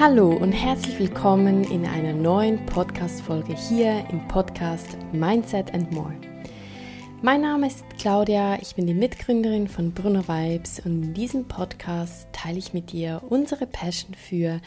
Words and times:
Hallo 0.00 0.30
und 0.30 0.52
herzlich 0.52 0.96
willkommen 1.00 1.64
in 1.64 1.84
einer 1.84 2.12
neuen 2.12 2.64
Podcast-Folge 2.66 3.56
hier 3.56 4.06
im 4.12 4.28
Podcast 4.28 4.96
Mindset 5.10 5.74
and 5.74 5.90
More. 5.90 6.14
Mein 7.20 7.40
Name 7.40 7.66
ist 7.66 7.82
Claudia, 7.98 8.62
ich 8.62 8.76
bin 8.76 8.86
die 8.86 8.94
Mitgründerin 8.94 9.66
von 9.66 9.90
Brunner 9.90 10.28
Vibes 10.28 10.78
und 10.78 11.02
in 11.02 11.14
diesem 11.14 11.48
Podcast 11.48 12.28
teile 12.30 12.58
ich 12.58 12.72
mit 12.72 12.92
dir 12.92 13.22
unsere 13.28 13.66
Passion 13.66 14.14
für 14.14 14.60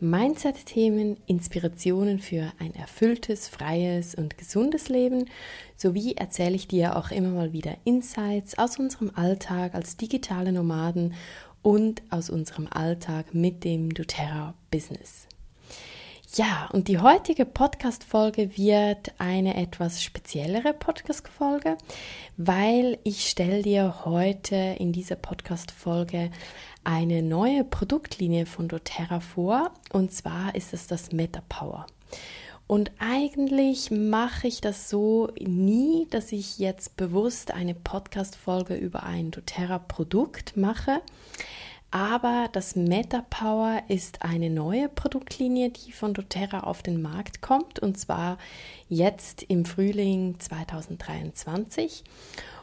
Mindset-Themen, 0.00 1.18
Inspirationen 1.26 2.18
für 2.18 2.50
ein 2.58 2.74
erfülltes, 2.74 3.48
freies 3.48 4.14
und 4.14 4.38
gesundes 4.38 4.88
Leben 4.88 5.26
sowie 5.76 6.14
erzähle 6.14 6.56
ich 6.56 6.68
dir 6.68 6.96
auch 6.96 7.10
immer 7.10 7.28
mal 7.28 7.52
wieder 7.52 7.76
Insights 7.84 8.56
aus 8.58 8.78
unserem 8.78 9.10
Alltag 9.14 9.74
als 9.74 9.98
digitale 9.98 10.52
Nomaden 10.52 11.12
und 11.62 12.02
aus 12.10 12.30
unserem 12.30 12.68
Alltag 12.70 13.34
mit 13.34 13.64
dem 13.64 13.92
doTERRA-Business. 13.92 15.26
Ja, 16.36 16.68
und 16.72 16.86
die 16.86 17.00
heutige 17.00 17.44
Podcast-Folge 17.44 18.56
wird 18.56 19.12
eine 19.18 19.56
etwas 19.56 20.00
speziellere 20.00 20.72
Podcast-Folge, 20.72 21.76
weil 22.36 22.98
ich 23.02 23.28
stelle 23.28 23.62
dir 23.62 24.04
heute 24.04 24.54
in 24.78 24.92
dieser 24.92 25.16
Podcast-Folge 25.16 26.30
eine 26.84 27.22
neue 27.22 27.64
Produktlinie 27.64 28.46
von 28.46 28.68
doTERRA 28.68 29.18
vor 29.18 29.72
und 29.92 30.12
zwar 30.12 30.54
ist 30.54 30.72
es 30.72 30.86
das 30.86 31.10
MetaPower. 31.10 31.86
Und 32.70 32.92
eigentlich 33.00 33.90
mache 33.90 34.46
ich 34.46 34.60
das 34.60 34.88
so 34.88 35.32
nie, 35.40 36.06
dass 36.10 36.30
ich 36.30 36.60
jetzt 36.60 36.96
bewusst 36.96 37.50
eine 37.50 37.74
Podcast-Folge 37.74 38.76
über 38.76 39.02
ein 39.02 39.32
doTERRA-Produkt 39.32 40.56
mache. 40.56 41.02
Aber 41.90 42.48
das 42.52 42.76
MetaPower 42.76 43.82
ist 43.88 44.22
eine 44.22 44.50
neue 44.50 44.88
Produktlinie, 44.88 45.70
die 45.70 45.90
von 45.90 46.14
doTERRA 46.14 46.60
auf 46.60 46.84
den 46.84 47.02
Markt 47.02 47.42
kommt 47.42 47.80
und 47.80 47.98
zwar 47.98 48.38
jetzt 48.88 49.42
im 49.42 49.64
Frühling 49.64 50.38
2023. 50.38 52.04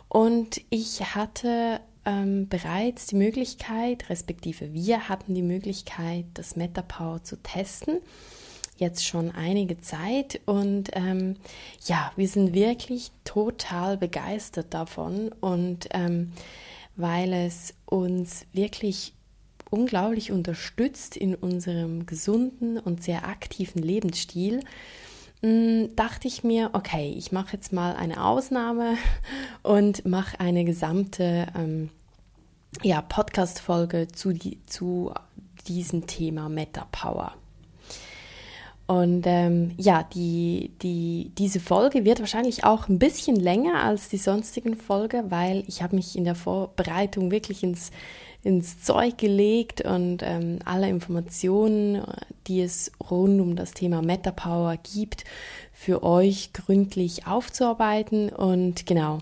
Und 0.08 0.62
ich 0.70 1.16
hatte 1.16 1.81
ähm, 2.06 2.48
bereits 2.48 3.08
die 3.08 3.18
Möglichkeit, 3.18 4.09
respektive 4.09 4.72
wir 4.72 5.09
hatten 5.09 5.34
die 5.34 5.42
Möglichkeit, 5.42 6.28
das 6.34 6.56
MetaPower 6.56 7.26
zu 7.26 7.36
testen 7.44 8.00
jetzt 8.78 9.06
schon 9.06 9.31
einige 9.31 9.80
Zeit 9.80 10.39
und 10.45 10.89
ähm, 10.94 11.36
ja, 11.86 12.11
wir 12.16 12.28
sind 12.28 12.53
wirklich 12.53 13.11
total 13.23 13.97
begeistert 13.97 14.73
davon 14.73 15.31
und 15.39 15.88
ähm, 15.92 16.31
weil 16.95 17.34
es 17.34 17.73
uns 17.86 18.45
wirklich 18.53 19.14
unglaublich 19.69 20.31
unterstützt 20.31 21.17
in 21.17 21.36
unserem 21.36 22.06
gesunden 22.06 22.80
und 22.80 23.03
sehr 23.03 23.28
aktiven 23.28 23.81
Lebensstil, 23.81 24.61
hm, 25.41 25.95
dachte 25.95 26.28
ich 26.28 26.44
mir, 26.44 26.72
okay, 26.73 27.14
ich 27.17 27.31
mache 27.31 27.53
jetzt 27.53 27.73
mal 27.73 27.95
eine 27.95 28.23
Ausnahme 28.23 28.97
und 29.64 30.06
mache 30.06 30.39
eine 30.39 30.66
gesamte 30.66 31.47
ähm, 31.56 31.89
ja, 32.84 33.02
Podcast-Folge 33.02 34.08
zu, 34.08 34.34
die, 34.34 34.64
zu 34.66 35.14
diesem 35.67 36.08
Thema 36.08 36.50
Meta 36.50 36.88
Power. 36.91 37.34
Und 38.88 39.24
ähm, 39.28 39.72
ja, 39.78 40.04
die, 40.04 40.72
die, 40.82 41.32
diese 41.38 41.60
Folge 41.60 42.06
wird 42.06 42.22
wahrscheinlich 42.22 42.64
auch 42.64 42.88
ein 42.88 43.00
bisschen 43.00 43.36
länger 43.36 43.84
als 43.84 44.08
die 44.08 44.18
sonstigen 44.18 44.78
Folge, 44.78 45.26
weil 45.28 45.66
ich 45.68 45.84
habe 45.84 45.98
mich 45.98 46.16
in 46.16 46.24
der 46.24 46.36
Vorbereitung 46.36 47.30
wirklich 47.30 47.64
ins, 47.64 47.92
ins 48.44 48.82
Zeug 48.82 49.18
gelegt 49.18 49.82
und 49.82 50.24
ähm, 50.24 50.60
alle 50.64 50.88
Informationen, 50.88 52.02
die 52.47 52.62
es 52.62 52.94
rund 53.12 53.42
um 53.42 53.58
das 53.58 53.74
Thema 53.74 54.02
MetaPower 54.02 54.78
gibt, 54.78 55.26
für 55.74 56.02
euch 56.02 56.53
gründlich 56.53 57.28
aufzuarbeiten. 57.28 58.30
Und 58.30 58.86
genau, 58.86 59.18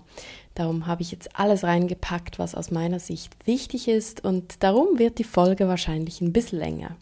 darum 0.54 0.86
habe 0.86 1.02
ich 1.02 1.10
jetzt 1.10 1.36
alles 1.36 1.64
reingepackt, 1.64 2.38
was 2.38 2.54
aus 2.54 2.70
meiner 2.70 3.00
Sicht 3.00 3.34
wichtig 3.46 3.88
ist. 3.88 4.24
Und 4.24 4.62
darum 4.62 5.00
wird 5.00 5.18
die 5.18 5.24
Folge 5.24 5.66
wahrscheinlich 5.66 6.20
ein 6.20 6.32
bisschen 6.32 6.60
länger. 6.60 6.94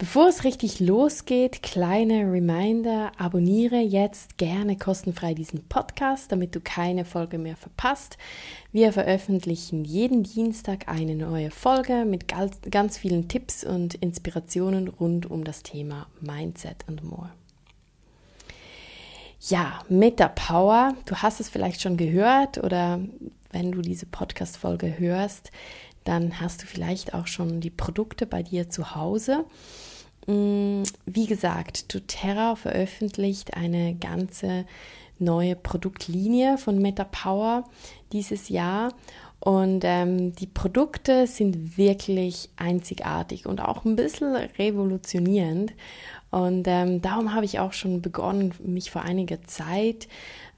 Bevor 0.00 0.28
es 0.28 0.44
richtig 0.44 0.80
losgeht, 0.80 1.62
kleine 1.62 2.22
Reminder, 2.22 3.12
abonniere 3.18 3.80
jetzt 3.80 4.38
gerne 4.38 4.78
kostenfrei 4.78 5.34
diesen 5.34 5.68
Podcast, 5.68 6.32
damit 6.32 6.54
du 6.54 6.60
keine 6.62 7.04
Folge 7.04 7.36
mehr 7.36 7.54
verpasst. 7.54 8.16
Wir 8.72 8.94
veröffentlichen 8.94 9.84
jeden 9.84 10.22
Dienstag 10.22 10.88
eine 10.88 11.14
neue 11.16 11.50
Folge 11.50 12.06
mit 12.06 12.24
ganz 12.70 12.96
vielen 12.96 13.28
Tipps 13.28 13.62
und 13.62 13.94
Inspirationen 13.96 14.88
rund 14.88 15.30
um 15.30 15.44
das 15.44 15.62
Thema 15.62 16.06
Mindset 16.22 16.76
und 16.88 17.04
more. 17.04 17.32
Ja, 19.48 19.80
Meta 19.90 20.28
Power, 20.28 20.94
du 21.04 21.16
hast 21.16 21.40
es 21.40 21.50
vielleicht 21.50 21.82
schon 21.82 21.98
gehört 21.98 22.56
oder 22.56 23.00
wenn 23.52 23.70
du 23.70 23.82
diese 23.82 24.06
Podcast-Folge 24.06 24.98
hörst, 24.98 25.50
dann 26.04 26.40
hast 26.40 26.62
du 26.62 26.66
vielleicht 26.66 27.12
auch 27.12 27.26
schon 27.26 27.60
die 27.60 27.68
Produkte 27.68 28.24
bei 28.24 28.42
dir 28.42 28.70
zu 28.70 28.94
Hause. 28.94 29.44
Mm, 30.26 30.82
wie 31.06 31.26
gesagt, 31.26 31.94
doTERRA 31.94 32.56
veröffentlicht 32.56 33.54
eine 33.54 33.94
ganze 33.94 34.66
neue 35.18 35.56
Produktlinie 35.56 36.58
von 36.58 36.78
MetaPower 36.78 37.64
dieses 38.12 38.48
Jahr 38.48 38.92
und 39.40 39.84
ähm, 39.84 40.34
die 40.34 40.46
Produkte 40.46 41.26
sind 41.26 41.78
wirklich 41.78 42.50
einzigartig 42.56 43.46
und 43.46 43.60
auch 43.60 43.86
ein 43.86 43.96
bisschen 43.96 44.36
revolutionierend. 44.36 45.72
Und 46.30 46.68
ähm, 46.68 47.00
darum 47.00 47.34
habe 47.34 47.46
ich 47.46 47.58
auch 47.58 47.72
schon 47.72 48.02
begonnen, 48.02 48.52
mich 48.62 48.90
vor 48.90 49.02
einiger 49.02 49.42
Zeit 49.44 50.08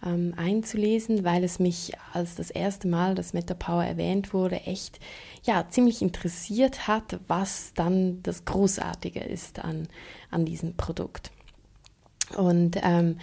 ähm, 0.04 0.34
einzulesen, 0.36 1.24
weil 1.24 1.44
es 1.44 1.58
mich 1.58 1.92
als 2.12 2.34
das 2.34 2.50
erste 2.50 2.88
Mal 2.88 3.14
das 3.14 3.32
MetaPower 3.32 3.84
erwähnt 3.84 4.32
wurde, 4.32 4.60
echt 4.62 5.00
ja, 5.44 5.66
ziemlich 5.68 6.02
interessiert 6.02 6.86
hat, 6.86 7.18
was 7.28 7.72
dann 7.74 8.22
das 8.22 8.44
Großartige 8.44 9.20
ist 9.20 9.58
an, 9.58 9.88
an 10.30 10.44
diesem 10.44 10.76
Produkt. 10.76 11.30
Und 12.36 12.78
ähm, 12.82 13.18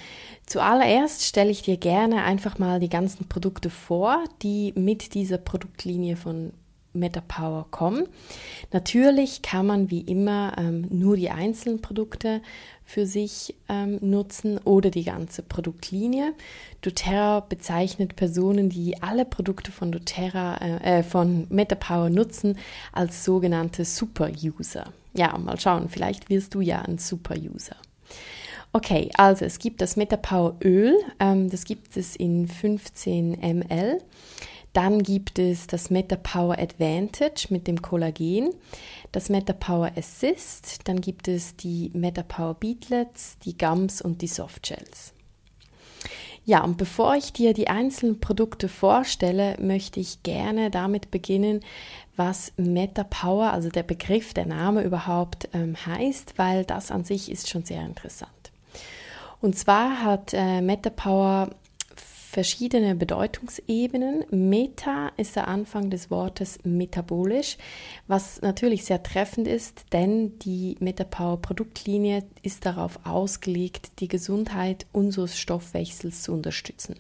zuallererst 0.45 1.23
stelle 1.23 1.49
ich 1.49 1.61
dir 1.63 1.77
gerne 1.77 2.23
einfach 2.23 2.59
mal 2.59 2.79
die 2.79 2.89
ganzen 2.89 3.27
Produkte 3.27 3.69
vor, 3.69 4.23
die 4.41 4.73
mit 4.75 5.13
dieser 5.13 5.37
Produktlinie 5.37 6.15
von 6.15 6.53
MetaPower 6.93 7.67
kommen. 7.71 8.07
Natürlich 8.71 9.41
kann 9.41 9.65
man 9.65 9.89
wie 9.89 10.01
immer 10.01 10.53
ähm, 10.57 10.87
nur 10.89 11.17
die 11.17 11.29
einzelnen 11.29 11.81
Produkte 11.81 12.41
für 12.85 13.05
sich 13.05 13.55
ähm, 13.69 13.99
nutzen 14.01 14.57
oder 14.59 14.89
die 14.89 15.03
ganze 15.03 15.43
Produktlinie. 15.43 16.33
doTERRA 16.81 17.41
bezeichnet 17.41 18.15
Personen, 18.15 18.69
die 18.69 19.01
alle 19.01 19.25
Produkte 19.25 19.71
von 19.71 19.91
doTERRA, 19.91 20.57
äh, 20.57 20.99
äh, 20.99 21.03
von 21.03 21.45
MetaPower 21.49 22.09
nutzen, 22.09 22.57
als 22.91 23.23
sogenannte 23.23 23.85
Super-User. 23.85 24.91
Ja, 25.13 25.37
mal 25.37 25.59
schauen, 25.59 25.89
vielleicht 25.89 26.29
wirst 26.29 26.55
du 26.55 26.61
ja 26.61 26.81
ein 26.81 26.97
Super-User. 26.97 27.75
Okay, 28.71 29.09
also 29.15 29.45
es 29.45 29.57
gibt 29.57 29.81
das 29.81 29.95
MetaPower 29.95 30.55
Öl, 30.63 30.95
ähm, 31.19 31.49
das 31.49 31.65
gibt 31.65 31.97
es 31.97 32.15
in 32.15 32.47
15 32.47 33.31
ml. 33.39 33.99
Dann 34.73 35.01
gibt 35.01 35.39
es 35.39 35.67
das 35.67 35.89
MetaPower 35.89 36.57
Advantage 36.59 37.47
mit 37.49 37.67
dem 37.67 37.81
Kollagen, 37.81 38.51
das 39.11 39.29
MetaPower 39.29 39.91
Assist, 39.97 40.87
dann 40.87 41.01
gibt 41.01 41.27
es 41.27 41.55
die 41.55 41.89
MetaPower 41.93 42.53
Beatlets, 42.53 43.39
die 43.39 43.57
Gums 43.57 44.01
und 44.01 44.21
die 44.21 44.27
Softshells. 44.27 45.13
Ja, 46.45 46.63
und 46.63 46.77
bevor 46.77 47.15
ich 47.15 47.33
dir 47.33 47.53
die 47.53 47.67
einzelnen 47.67 48.19
Produkte 48.19 48.69
vorstelle, 48.69 49.55
möchte 49.59 49.99
ich 49.99 50.23
gerne 50.23 50.71
damit 50.71 51.11
beginnen, 51.11 51.61
was 52.15 52.53
MetaPower, 52.57 53.53
also 53.53 53.69
der 53.69 53.83
Begriff, 53.83 54.33
der 54.33 54.45
Name 54.45 54.83
überhaupt 54.83 55.49
ähm, 55.53 55.75
heißt, 55.85 56.37
weil 56.37 56.65
das 56.65 56.91
an 56.91 57.03
sich 57.03 57.31
ist 57.31 57.49
schon 57.49 57.65
sehr 57.65 57.85
interessant. 57.85 58.31
Und 59.41 59.57
zwar 59.57 60.03
hat 60.03 60.33
äh, 60.33 60.61
MetaPower 60.61 61.49
verschiedene 62.39 62.95
Bedeutungsebenen. 62.95 64.23
Meta 64.29 65.11
ist 65.17 65.35
der 65.35 65.49
Anfang 65.49 65.89
des 65.89 66.09
Wortes 66.09 66.57
metabolisch, 66.63 67.57
was 68.07 68.41
natürlich 68.41 68.85
sehr 68.85 69.03
treffend 69.03 69.45
ist, 69.45 69.83
denn 69.91 70.39
die 70.39 70.77
MetaPower 70.79 71.41
Produktlinie 71.41 72.23
ist 72.41 72.65
darauf 72.65 72.97
ausgelegt, 73.05 73.99
die 73.99 74.07
Gesundheit 74.07 74.85
unseres 74.93 75.37
Stoffwechsels 75.37 76.21
zu 76.21 76.31
unterstützen. 76.31 76.95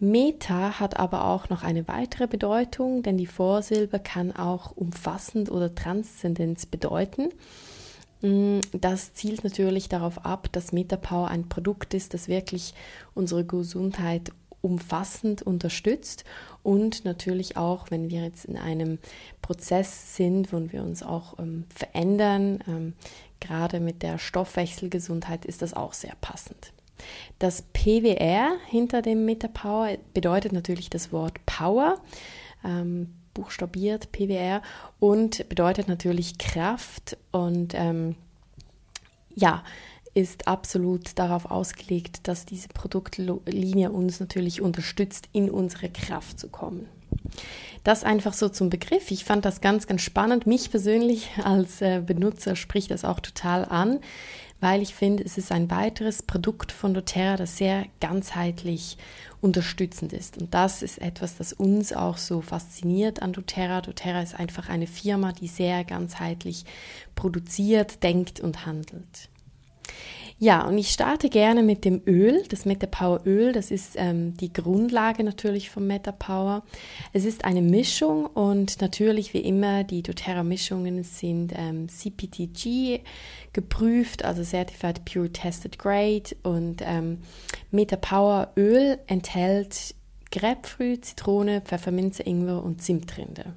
Meta 0.00 0.80
hat 0.80 0.96
aber 0.96 1.26
auch 1.26 1.48
noch 1.48 1.62
eine 1.62 1.86
weitere 1.86 2.26
Bedeutung, 2.26 3.04
denn 3.04 3.18
die 3.18 3.26
Vorsilbe 3.26 4.00
kann 4.00 4.34
auch 4.34 4.72
umfassend 4.72 5.52
oder 5.52 5.72
Transzendenz 5.72 6.66
bedeuten. 6.66 7.28
Mm, 8.26 8.60
das 8.72 9.14
zielt 9.14 9.44
natürlich 9.44 9.88
darauf 9.88 10.24
ab, 10.24 10.48
dass 10.50 10.72
MetaPower 10.72 11.28
ein 11.28 11.48
Produkt 11.48 11.94
ist, 11.94 12.12
das 12.12 12.26
wirklich 12.26 12.74
unsere 13.14 13.44
Gesundheit 13.44 14.32
umfassend 14.62 15.42
unterstützt 15.42 16.24
und 16.64 17.04
natürlich 17.04 17.56
auch, 17.56 17.90
wenn 17.90 18.10
wir 18.10 18.24
jetzt 18.24 18.46
in 18.46 18.56
einem 18.56 18.98
Prozess 19.42 20.16
sind, 20.16 20.52
wo 20.52 20.60
wir 20.72 20.82
uns 20.82 21.04
auch 21.04 21.38
ähm, 21.38 21.66
verändern, 21.72 22.58
ähm, 22.66 22.94
gerade 23.38 23.78
mit 23.78 24.02
der 24.02 24.18
Stoffwechselgesundheit 24.18 25.44
ist 25.44 25.62
das 25.62 25.74
auch 25.74 25.92
sehr 25.92 26.14
passend. 26.20 26.72
Das 27.38 27.62
PWR 27.74 28.56
hinter 28.66 29.02
dem 29.02 29.24
MetaPower 29.24 29.98
bedeutet 30.14 30.52
natürlich 30.52 30.90
das 30.90 31.12
Wort 31.12 31.34
Power, 31.46 32.00
ähm, 32.64 33.14
buchstabiert 33.36 34.12
PWR 34.12 34.62
und 34.98 35.46
bedeutet 35.50 35.88
natürlich 35.88 36.38
Kraft 36.38 37.18
und 37.32 37.74
ähm, 37.74 38.16
ja, 39.34 39.62
ist 40.14 40.48
absolut 40.48 41.18
darauf 41.18 41.50
ausgelegt, 41.50 42.26
dass 42.26 42.46
diese 42.46 42.68
Produktlinie 42.68 43.92
uns 43.92 44.18
natürlich 44.18 44.62
unterstützt, 44.62 45.28
in 45.32 45.50
unsere 45.50 45.90
Kraft 45.90 46.40
zu 46.40 46.48
kommen. 46.48 46.88
Das 47.84 48.02
einfach 48.02 48.32
so 48.32 48.48
zum 48.48 48.70
Begriff. 48.70 49.10
Ich 49.10 49.26
fand 49.26 49.44
das 49.44 49.60
ganz, 49.60 49.86
ganz 49.86 50.00
spannend. 50.00 50.46
Mich 50.46 50.70
persönlich 50.70 51.28
als 51.44 51.82
äh, 51.82 52.00
Benutzer 52.00 52.56
spricht 52.56 52.90
das 52.90 53.04
auch 53.04 53.20
total 53.20 53.66
an, 53.66 54.00
weil 54.60 54.80
ich 54.80 54.94
finde, 54.94 55.22
es 55.22 55.36
ist 55.36 55.52
ein 55.52 55.70
weiteres 55.70 56.22
Produkt 56.22 56.72
von 56.72 56.94
doTERRA, 56.94 57.36
das 57.36 57.58
sehr 57.58 57.84
ganzheitlich 58.00 58.96
unterstützend 59.46 60.12
ist. 60.12 60.38
Und 60.38 60.52
das 60.52 60.82
ist 60.82 61.00
etwas, 61.00 61.36
das 61.36 61.52
uns 61.52 61.92
auch 61.92 62.18
so 62.18 62.40
fasziniert 62.40 63.22
an 63.22 63.32
doTERRA. 63.32 63.80
doTERRA 63.80 64.20
ist 64.22 64.34
einfach 64.34 64.68
eine 64.68 64.88
Firma, 64.88 65.32
die 65.32 65.46
sehr 65.46 65.84
ganzheitlich 65.84 66.64
produziert, 67.14 68.02
denkt 68.02 68.40
und 68.40 68.66
handelt. 68.66 69.30
Ja, 70.38 70.66
und 70.66 70.76
ich 70.76 70.90
starte 70.90 71.30
gerne 71.30 71.62
mit 71.62 71.86
dem 71.86 72.02
Öl, 72.06 72.42
das 72.50 72.66
MetaPower 72.66 73.22
Öl. 73.24 73.52
Das 73.54 73.70
ist 73.70 73.94
ähm, 73.96 74.36
die 74.36 74.52
Grundlage 74.52 75.24
natürlich 75.24 75.70
vom 75.70 75.86
MetaPower. 75.86 76.62
Es 77.14 77.24
ist 77.24 77.46
eine 77.46 77.62
Mischung 77.62 78.26
und 78.26 78.82
natürlich 78.82 79.32
wie 79.32 79.40
immer 79.40 79.82
die 79.82 80.02
doTERRA 80.02 80.42
Mischungen 80.42 81.04
sind 81.04 81.54
ähm, 81.56 81.88
CPTG 81.88 83.00
geprüft, 83.54 84.26
also 84.26 84.42
Certified 84.42 85.06
Pure 85.06 85.32
Tested 85.32 85.78
Grade 85.78 86.36
und 86.42 86.82
ähm, 86.84 87.20
MetaPower 87.70 88.52
Öl 88.58 88.98
enthält 89.06 89.94
Grapefruit, 90.32 91.06
Zitrone, 91.06 91.62
Pfefferminze, 91.62 92.22
Ingwer 92.24 92.62
und 92.62 92.82
Zimtrinde. 92.82 93.54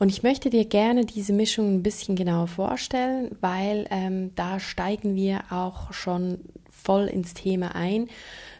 Und 0.00 0.08
ich 0.08 0.22
möchte 0.22 0.48
dir 0.48 0.64
gerne 0.64 1.04
diese 1.04 1.34
Mischung 1.34 1.74
ein 1.74 1.82
bisschen 1.82 2.16
genauer 2.16 2.46
vorstellen, 2.46 3.36
weil 3.42 3.86
ähm, 3.90 4.34
da 4.34 4.58
steigen 4.58 5.14
wir 5.14 5.44
auch 5.50 5.92
schon 5.92 6.38
voll 6.70 7.04
ins 7.04 7.34
Thema 7.34 7.74
ein, 7.74 8.08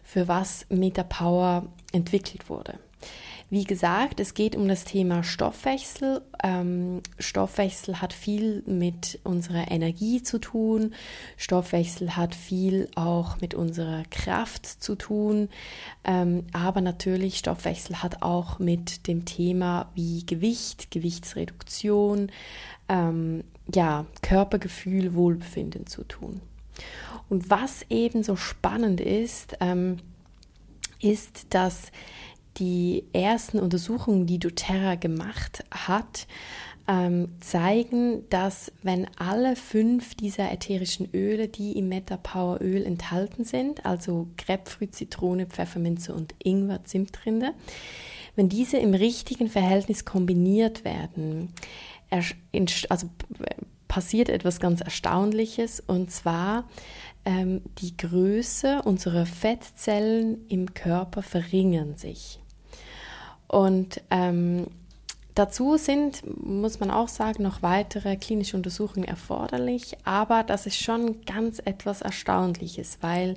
für 0.04 0.28
was 0.28 0.66
MetaPower 0.69 1.64
entwickelt 1.92 2.50
wurde. 2.50 2.78
Wie 3.52 3.64
gesagt, 3.64 4.20
es 4.20 4.35
geht 4.35 4.55
um 4.55 4.69
das 4.69 4.85
Thema 4.85 5.25
Stoffwechsel. 5.25 6.23
Ähm, 6.41 7.02
Stoffwechsel 7.19 8.00
hat 8.00 8.12
viel 8.12 8.62
mit 8.64 9.19
unserer 9.25 9.73
Energie 9.73 10.23
zu 10.23 10.38
tun. 10.38 10.94
Stoffwechsel 11.37 12.17
hat 12.17 12.37
viel 12.37 12.88
auch 12.94 13.41
mit 13.41 13.55
unserer 13.55 14.05
Kraft 14.08 14.67
zu 14.67 14.94
tun. 14.94 15.49
Ähm, 16.05 16.44
aber 16.52 16.81
natürlich, 16.81 17.38
Stoffwechsel 17.38 18.05
hat 18.05 18.23
auch 18.23 18.61
mit 18.61 19.08
dem 19.08 19.25
Thema 19.25 19.91
wie 19.97 20.25
Gewicht, 20.25 20.93
Gewichtsreduktion, 20.93 22.31
ähm, 22.88 23.43
ja, 23.75 24.06
Körpergefühl, 24.23 25.14
Wohlbefinden 25.14 25.88
zu 25.88 26.05
tun. 26.05 26.41
Und 27.29 27.50
was 27.50 27.85
eben 27.91 28.23
so 28.23 28.37
spannend 28.37 29.00
ist, 29.00 29.56
ähm, 29.58 29.97
ist, 31.02 31.47
dass 31.50 31.91
die 32.58 33.05
ersten 33.12 33.58
Untersuchungen, 33.58 34.26
die 34.26 34.38
doTERRA 34.38 34.97
gemacht 34.97 35.64
hat, 35.70 36.26
ähm, 36.88 37.29
zeigen, 37.41 38.29
dass 38.31 38.73
wenn 38.82 39.06
alle 39.17 39.55
fünf 39.55 40.14
dieser 40.14 40.50
ätherischen 40.50 41.08
Öle, 41.14 41.49
die 41.49 41.79
im 41.79 41.88
MetaPower 41.88 42.61
Öl 42.61 42.85
enthalten 42.85 43.44
sind, 43.44 43.87
also 43.87 44.29
Grapefruit, 44.37 44.94
Zitrone, 44.94 45.47
Pfefferminze 45.47 46.12
und 46.12 46.35
Ingwer, 46.43 46.85
Zimtrinde, 46.85 47.52
wenn 48.35 48.49
diese 48.49 48.79
im 48.79 48.94
richtigen 48.94 49.49
Verhältnis 49.49 50.05
kombiniert 50.05 50.85
werden, 50.85 51.52
also 52.11 53.08
passiert 53.87 54.29
etwas 54.29 54.61
ganz 54.61 54.81
Erstaunliches. 54.81 55.81
Und 55.81 56.11
zwar 56.11 56.64
ähm, 57.30 57.62
die 57.78 57.96
Größe 57.96 58.82
unserer 58.82 59.24
Fettzellen 59.24 60.48
im 60.48 60.74
Körper 60.74 61.22
verringern 61.22 61.96
sich. 61.96 62.40
Und 63.46 64.00
ähm, 64.10 64.66
dazu 65.36 65.76
sind, 65.76 66.22
muss 66.44 66.80
man 66.80 66.90
auch 66.90 67.08
sagen, 67.08 67.44
noch 67.44 67.62
weitere 67.62 68.16
klinische 68.16 68.56
Untersuchungen 68.56 69.04
erforderlich, 69.06 69.96
aber 70.04 70.42
das 70.42 70.66
ist 70.66 70.78
schon 70.82 71.24
ganz 71.24 71.60
etwas 71.64 72.02
Erstaunliches, 72.02 72.98
weil 73.00 73.36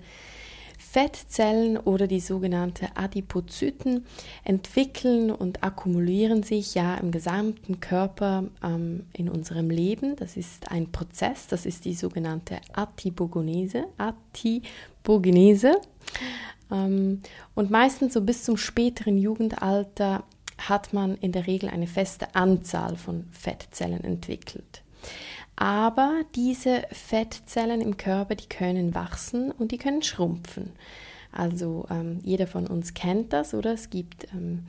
Fettzellen 0.94 1.78
oder 1.78 2.06
die 2.06 2.20
sogenannten 2.20 2.88
Adipozyten 2.94 4.06
entwickeln 4.44 5.32
und 5.32 5.64
akkumulieren 5.64 6.44
sich 6.44 6.76
ja 6.76 6.94
im 6.98 7.12
gesamten 7.12 7.80
Körper 7.80 8.44
ähm, 8.64 9.08
in 9.12 9.28
unserem 9.28 9.72
Leben. 9.72 10.16
Das 10.16 10.38
ist 10.38 10.70
ein 10.70 10.92
Prozess, 10.92 11.48
das 11.48 11.66
ist 11.66 11.86
die 11.86 11.96
sogenannte 11.96 12.62
Atibogenese. 12.74 13.86
Atibogenese. 13.98 15.82
Ähm, 16.72 17.22
und 17.56 17.72
meistens 17.72 18.14
so 18.14 18.22
bis 18.22 18.44
zum 18.44 18.58
späteren 18.58 19.18
Jugendalter 19.18 20.24
hat 20.60 20.94
man 20.94 21.16
in 21.16 21.32
der 21.32 21.48
Regel 21.48 21.70
eine 21.70 21.88
feste 21.88 22.36
Anzahl 22.36 22.98
von 22.98 23.26
Fettzellen 23.32 24.04
entwickelt. 24.04 24.84
Aber 25.56 26.22
diese 26.36 26.84
Fettzellen 26.92 27.82
im 27.82 27.98
Körper, 27.98 28.36
die 28.36 28.48
können 28.48 28.96
wachsen 28.96 29.52
und 29.52 29.72
die 29.72 29.78
können 29.78 30.02
schrumpfen. 30.02 30.72
Also 31.32 31.86
ähm, 31.90 32.20
jeder 32.24 32.48
von 32.48 32.68
uns 32.68 32.94
kennt 32.94 33.34
das, 33.34 33.54
oder? 33.54 33.74
Es 33.74 33.90
gibt 33.90 34.28
ähm, 34.34 34.66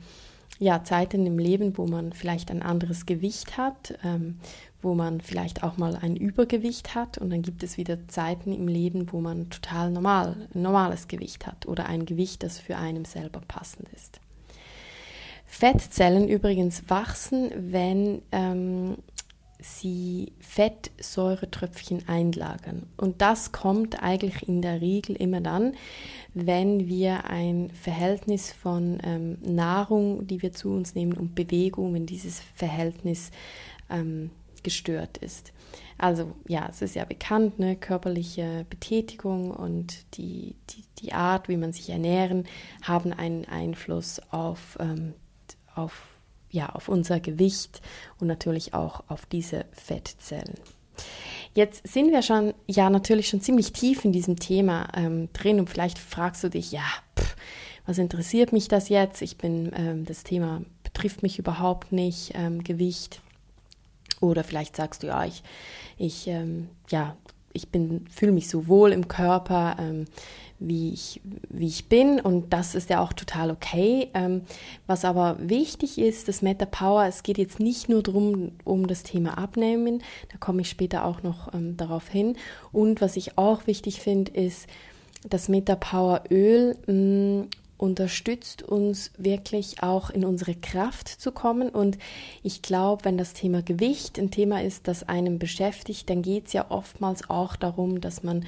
ja 0.59 0.83
Zeiten 0.83 1.25
im 1.25 1.37
Leben, 1.37 1.77
wo 1.77 1.85
man 1.85 2.13
vielleicht 2.13 2.49
ein 2.51 2.61
anderes 2.61 3.05
Gewicht 3.05 3.57
hat, 3.57 3.97
ähm, 4.03 4.39
wo 4.81 4.93
man 4.93 5.21
vielleicht 5.21 5.63
auch 5.63 5.77
mal 5.77 5.95
ein 5.95 6.15
Übergewicht 6.15 6.95
hat 6.95 7.17
und 7.17 7.31
dann 7.31 7.41
gibt 7.41 7.63
es 7.63 7.77
wieder 7.77 8.07
Zeiten 8.07 8.53
im 8.53 8.67
Leben, 8.67 9.11
wo 9.11 9.19
man 9.19 9.49
total 9.49 9.91
normal, 9.91 10.35
normales 10.53 11.07
Gewicht 11.07 11.47
hat 11.47 11.65
oder 11.65 11.87
ein 11.87 12.05
Gewicht, 12.05 12.43
das 12.43 12.59
für 12.59 12.77
einen 12.77 13.05
selber 13.05 13.41
passend 13.47 13.89
ist. 13.89 14.19
Fettzellen 15.45 16.27
übrigens 16.27 16.83
wachsen, 16.89 17.51
wenn 17.71 18.21
ähm, 18.31 18.97
sie 19.59 20.33
Fettsäuretröpfchen 20.39 22.07
einlagern. 22.07 22.87
Und 22.97 23.21
das 23.21 23.51
kommt 23.51 24.01
eigentlich 24.03 24.47
in 24.47 24.61
der 24.61 24.81
Regel 24.81 25.15
immer 25.15 25.41
dann, 25.41 25.73
wenn 26.33 26.87
wir 26.87 27.25
ein 27.25 27.69
Verhältnis 27.71 28.51
von 28.51 28.99
ähm, 29.03 29.37
Nahrung, 29.41 30.27
die 30.27 30.41
wir 30.41 30.51
zu 30.51 30.69
uns 30.69 30.95
nehmen, 30.95 31.13
und 31.13 31.35
Bewegung, 31.35 31.93
wenn 31.93 32.05
dieses 32.05 32.41
Verhältnis 32.55 33.31
ähm, 33.89 34.31
gestört 34.63 35.17
ist. 35.19 35.53
Also 35.97 36.33
ja, 36.47 36.67
es 36.69 36.81
ist 36.81 36.95
ja 36.95 37.05
bekannt, 37.05 37.59
ne, 37.59 37.77
körperliche 37.77 38.65
Betätigung 38.69 39.51
und 39.51 40.17
die, 40.17 40.55
die, 40.69 40.83
die 40.99 41.13
Art, 41.13 41.47
wie 41.47 41.55
man 41.55 41.71
sich 41.71 41.89
ernähren, 41.89 42.45
haben 42.81 43.13
einen 43.13 43.45
Einfluss 43.45 44.19
auf, 44.31 44.77
ähm, 44.81 45.13
auf, 45.73 46.14
ja, 46.55 46.69
auf 46.69 46.89
unser 46.89 47.19
Gewicht 47.19 47.81
und 48.19 48.27
natürlich 48.27 48.73
auch 48.73 49.03
auf 49.07 49.25
diese 49.25 49.65
Fettzellen. 49.73 50.55
Jetzt 51.53 51.87
sind 51.87 52.11
wir 52.11 52.21
schon, 52.21 52.53
ja, 52.67 52.89
natürlich 52.89 53.29
schon 53.29 53.41
ziemlich 53.41 53.71
tief 53.71 54.03
in 54.03 54.11
diesem 54.11 54.37
Thema 54.37 54.87
ähm, 54.95 55.29
drin 55.33 55.59
und 55.59 55.69
vielleicht 55.69 55.99
fragst 55.99 56.43
du 56.43 56.49
dich, 56.49 56.71
ja, 56.71 56.85
pff, 57.17 57.35
was 57.85 57.97
interessiert 57.97 58.51
mich 58.51 58.67
das 58.67 58.89
jetzt? 58.89 59.21
Ich 59.21 59.37
bin, 59.37 59.71
ähm, 59.75 60.05
das 60.05 60.23
Thema 60.23 60.61
betrifft 60.83 61.23
mich 61.23 61.39
überhaupt 61.39 61.91
nicht, 61.91 62.31
ähm, 62.35 62.63
Gewicht. 62.63 63.21
Oder 64.21 64.43
vielleicht 64.43 64.75
sagst 64.75 65.03
du, 65.03 65.07
ja, 65.07 65.25
ich, 65.25 65.43
ich, 65.97 66.27
ähm, 66.27 66.69
ja, 66.89 67.15
ich 67.55 67.69
bin, 67.69 68.05
fühle 68.09 68.31
mich 68.31 68.49
so 68.49 68.67
wohl 68.67 68.91
im 68.91 69.07
Körper, 69.07 69.77
ähm, 69.79 70.05
wie, 70.59 70.93
ich, 70.93 71.21
wie 71.49 71.67
ich 71.67 71.89
bin 71.89 72.19
und 72.19 72.53
das 72.53 72.75
ist 72.75 72.89
ja 72.89 73.01
auch 73.01 73.13
total 73.13 73.51
okay. 73.51 74.09
Ähm, 74.13 74.41
was 74.87 75.03
aber 75.03 75.37
wichtig 75.39 75.97
ist, 75.97 76.27
das 76.27 76.41
Meta 76.41 76.65
Power, 76.65 77.05
es 77.05 77.23
geht 77.23 77.37
jetzt 77.37 77.59
nicht 77.59 77.89
nur 77.89 78.03
darum, 78.03 78.51
um 78.63 78.87
das 78.87 79.03
Thema 79.03 79.37
Abnehmen, 79.37 80.01
da 80.31 80.37
komme 80.37 80.61
ich 80.61 80.69
später 80.69 81.05
auch 81.05 81.23
noch 81.23 81.53
ähm, 81.53 81.75
darauf 81.75 82.07
hin. 82.07 82.37
Und 82.71 83.01
was 83.01 83.17
ich 83.17 83.37
auch 83.37 83.67
wichtig 83.67 83.99
finde, 83.99 84.31
ist, 84.31 84.67
das 85.27 85.49
Meta 85.49 85.75
Power 85.75 86.23
Öl 86.29 86.77
mh, 86.87 86.93
mm, 86.93 87.49
unterstützt 87.77 88.63
uns 88.63 89.11
wirklich 89.17 89.83
auch 89.83 90.09
in 90.09 90.23
unsere 90.23 90.55
Kraft 90.55 91.07
zu 91.09 91.31
kommen. 91.31 91.69
Und 91.69 91.97
ich 92.43 92.61
glaube, 92.61 93.05
wenn 93.05 93.17
das 93.17 93.33
Thema 93.33 93.61
Gewicht 93.61 94.17
ein 94.17 94.31
Thema 94.31 94.61
ist, 94.61 94.87
das 94.87 95.03
einem 95.03 95.39
beschäftigt, 95.39 96.09
dann 96.09 96.21
geht 96.21 96.47
es 96.47 96.53
ja 96.53 96.69
oftmals 96.69 97.29
auch 97.29 97.55
darum, 97.55 98.01
dass 98.01 98.23
man 98.23 98.45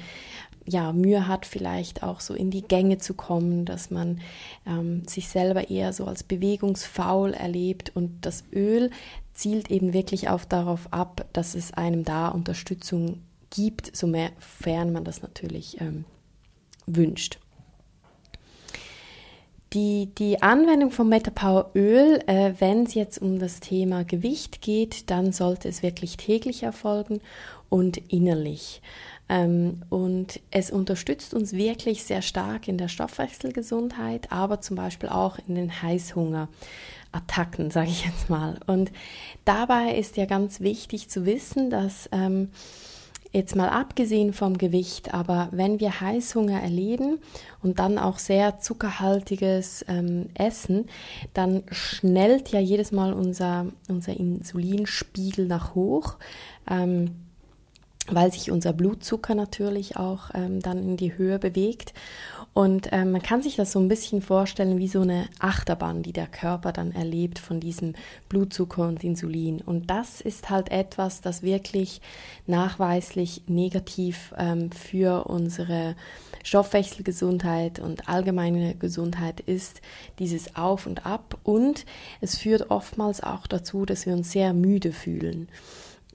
ja, 0.68 0.92
Mühe 0.92 1.26
hat, 1.26 1.46
vielleicht 1.46 2.02
auch 2.02 2.20
so 2.20 2.34
in 2.34 2.50
die 2.50 2.62
Gänge 2.62 2.98
zu 2.98 3.14
kommen, 3.14 3.64
dass 3.64 3.90
man 3.90 4.20
ähm, 4.66 5.02
sich 5.06 5.28
selber 5.28 5.70
eher 5.70 5.92
so 5.92 6.04
als 6.04 6.22
bewegungsfaul 6.22 7.32
erlebt 7.32 7.92
und 7.94 8.26
das 8.26 8.44
Öl 8.52 8.90
zielt 9.32 9.70
eben 9.70 9.92
wirklich 9.92 10.28
auch 10.28 10.44
darauf 10.44 10.92
ab, 10.92 11.26
dass 11.32 11.54
es 11.54 11.72
einem 11.72 12.04
da 12.04 12.28
Unterstützung 12.28 13.22
gibt, 13.50 13.96
sofern 13.96 14.92
man 14.92 15.04
das 15.04 15.22
natürlich 15.22 15.80
ähm, 15.80 16.04
wünscht. 16.86 17.38
Die, 19.74 20.08
die 20.16 20.40
Anwendung 20.40 20.90
von 20.90 21.10
Metapower 21.10 21.70
Öl, 21.74 22.20
äh, 22.26 22.54
wenn 22.58 22.84
es 22.84 22.94
jetzt 22.94 23.20
um 23.20 23.38
das 23.38 23.60
Thema 23.60 24.02
Gewicht 24.02 24.62
geht, 24.62 25.10
dann 25.10 25.32
sollte 25.32 25.68
es 25.68 25.82
wirklich 25.82 26.16
täglich 26.16 26.62
erfolgen 26.62 27.20
und 27.68 27.98
innerlich. 28.10 28.80
Ähm, 29.28 29.82
und 29.90 30.40
es 30.50 30.70
unterstützt 30.70 31.34
uns 31.34 31.52
wirklich 31.52 32.04
sehr 32.04 32.22
stark 32.22 32.66
in 32.66 32.78
der 32.78 32.88
Stoffwechselgesundheit, 32.88 34.32
aber 34.32 34.62
zum 34.62 34.76
Beispiel 34.76 35.10
auch 35.10 35.38
in 35.46 35.54
den 35.54 35.82
Heißhungerattacken, 35.82 37.70
sage 37.70 37.90
ich 37.90 38.06
jetzt 38.06 38.30
mal. 38.30 38.58
Und 38.66 38.90
dabei 39.44 39.96
ist 39.96 40.16
ja 40.16 40.24
ganz 40.24 40.60
wichtig 40.60 41.10
zu 41.10 41.26
wissen, 41.26 41.68
dass 41.68 42.08
ähm, 42.10 42.48
Jetzt 43.30 43.56
mal 43.56 43.68
abgesehen 43.68 44.32
vom 44.32 44.56
Gewicht, 44.56 45.12
aber 45.12 45.48
wenn 45.50 45.80
wir 45.80 46.00
Heißhunger 46.00 46.62
erleben 46.62 47.18
und 47.62 47.78
dann 47.78 47.98
auch 47.98 48.18
sehr 48.18 48.58
zuckerhaltiges 48.58 49.84
ähm, 49.86 50.30
Essen, 50.32 50.86
dann 51.34 51.62
schnellt 51.70 52.48
ja 52.50 52.60
jedes 52.60 52.90
Mal 52.90 53.12
unser, 53.12 53.66
unser 53.88 54.16
Insulinspiegel 54.16 55.46
nach 55.46 55.74
hoch. 55.74 56.16
Ähm, 56.70 57.16
weil 58.10 58.32
sich 58.32 58.50
unser 58.50 58.72
Blutzucker 58.72 59.34
natürlich 59.34 59.98
auch 59.98 60.30
ähm, 60.34 60.60
dann 60.60 60.78
in 60.78 60.96
die 60.96 61.18
Höhe 61.18 61.38
bewegt. 61.38 61.92
Und 62.58 62.88
ähm, 62.90 63.12
man 63.12 63.22
kann 63.22 63.40
sich 63.40 63.54
das 63.54 63.70
so 63.70 63.78
ein 63.78 63.86
bisschen 63.86 64.20
vorstellen 64.20 64.78
wie 64.78 64.88
so 64.88 65.02
eine 65.02 65.28
Achterbahn, 65.38 66.02
die 66.02 66.12
der 66.12 66.26
Körper 66.26 66.72
dann 66.72 66.90
erlebt 66.90 67.38
von 67.38 67.60
diesem 67.60 67.94
Blutzucker 68.28 68.88
und 68.88 69.04
Insulin. 69.04 69.60
Und 69.60 69.90
das 69.90 70.20
ist 70.20 70.50
halt 70.50 70.72
etwas, 70.72 71.20
das 71.20 71.44
wirklich 71.44 72.00
nachweislich 72.48 73.42
negativ 73.46 74.34
ähm, 74.36 74.72
für 74.72 75.28
unsere 75.28 75.94
Stoffwechselgesundheit 76.42 77.78
und 77.78 78.08
allgemeine 78.08 78.74
Gesundheit 78.74 79.38
ist, 79.38 79.80
dieses 80.18 80.56
Auf 80.56 80.88
und 80.88 81.06
Ab. 81.06 81.38
Und 81.44 81.86
es 82.20 82.36
führt 82.36 82.72
oftmals 82.72 83.22
auch 83.22 83.46
dazu, 83.46 83.84
dass 83.84 84.04
wir 84.04 84.14
uns 84.14 84.32
sehr 84.32 84.52
müde 84.52 84.90
fühlen. 84.90 85.46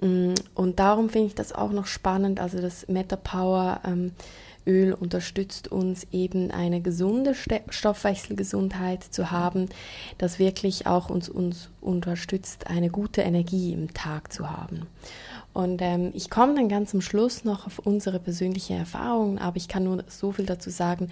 Mm, 0.01 0.33
und 0.55 0.79
darum 0.79 1.07
finde 1.07 1.27
ich 1.27 1.35
das 1.35 1.53
auch 1.53 1.71
noch 1.71 1.85
spannend. 1.85 2.41
Also 2.41 2.59
das 2.59 2.89
Metapower 2.89 3.79
ähm, 3.85 4.11
Öl 4.65 4.93
unterstützt 4.93 5.67
uns 5.69 6.07
eben 6.11 6.51
eine 6.51 6.81
gesunde 6.81 7.35
Stoffwechselgesundheit 7.69 9.03
zu 9.03 9.31
haben, 9.31 9.69
das 10.17 10.39
wirklich 10.39 10.87
auch 10.87 11.09
uns, 11.09 11.29
uns 11.29 11.69
unterstützt, 11.81 12.67
eine 12.67 12.89
gute 12.89 13.21
Energie 13.21 13.73
im 13.73 13.93
Tag 13.93 14.31
zu 14.31 14.49
haben. 14.49 14.87
Und 15.53 15.83
ähm, 15.83 16.11
ich 16.15 16.31
komme 16.31 16.55
dann 16.55 16.67
ganz 16.67 16.89
zum 16.91 17.01
Schluss 17.01 17.43
noch 17.43 17.67
auf 17.67 17.77
unsere 17.79 18.19
persönliche 18.19 18.73
Erfahrungen, 18.73 19.37
aber 19.37 19.57
ich 19.57 19.67
kann 19.67 19.83
nur 19.83 20.03
so 20.07 20.31
viel 20.31 20.47
dazu 20.47 20.71
sagen. 20.71 21.09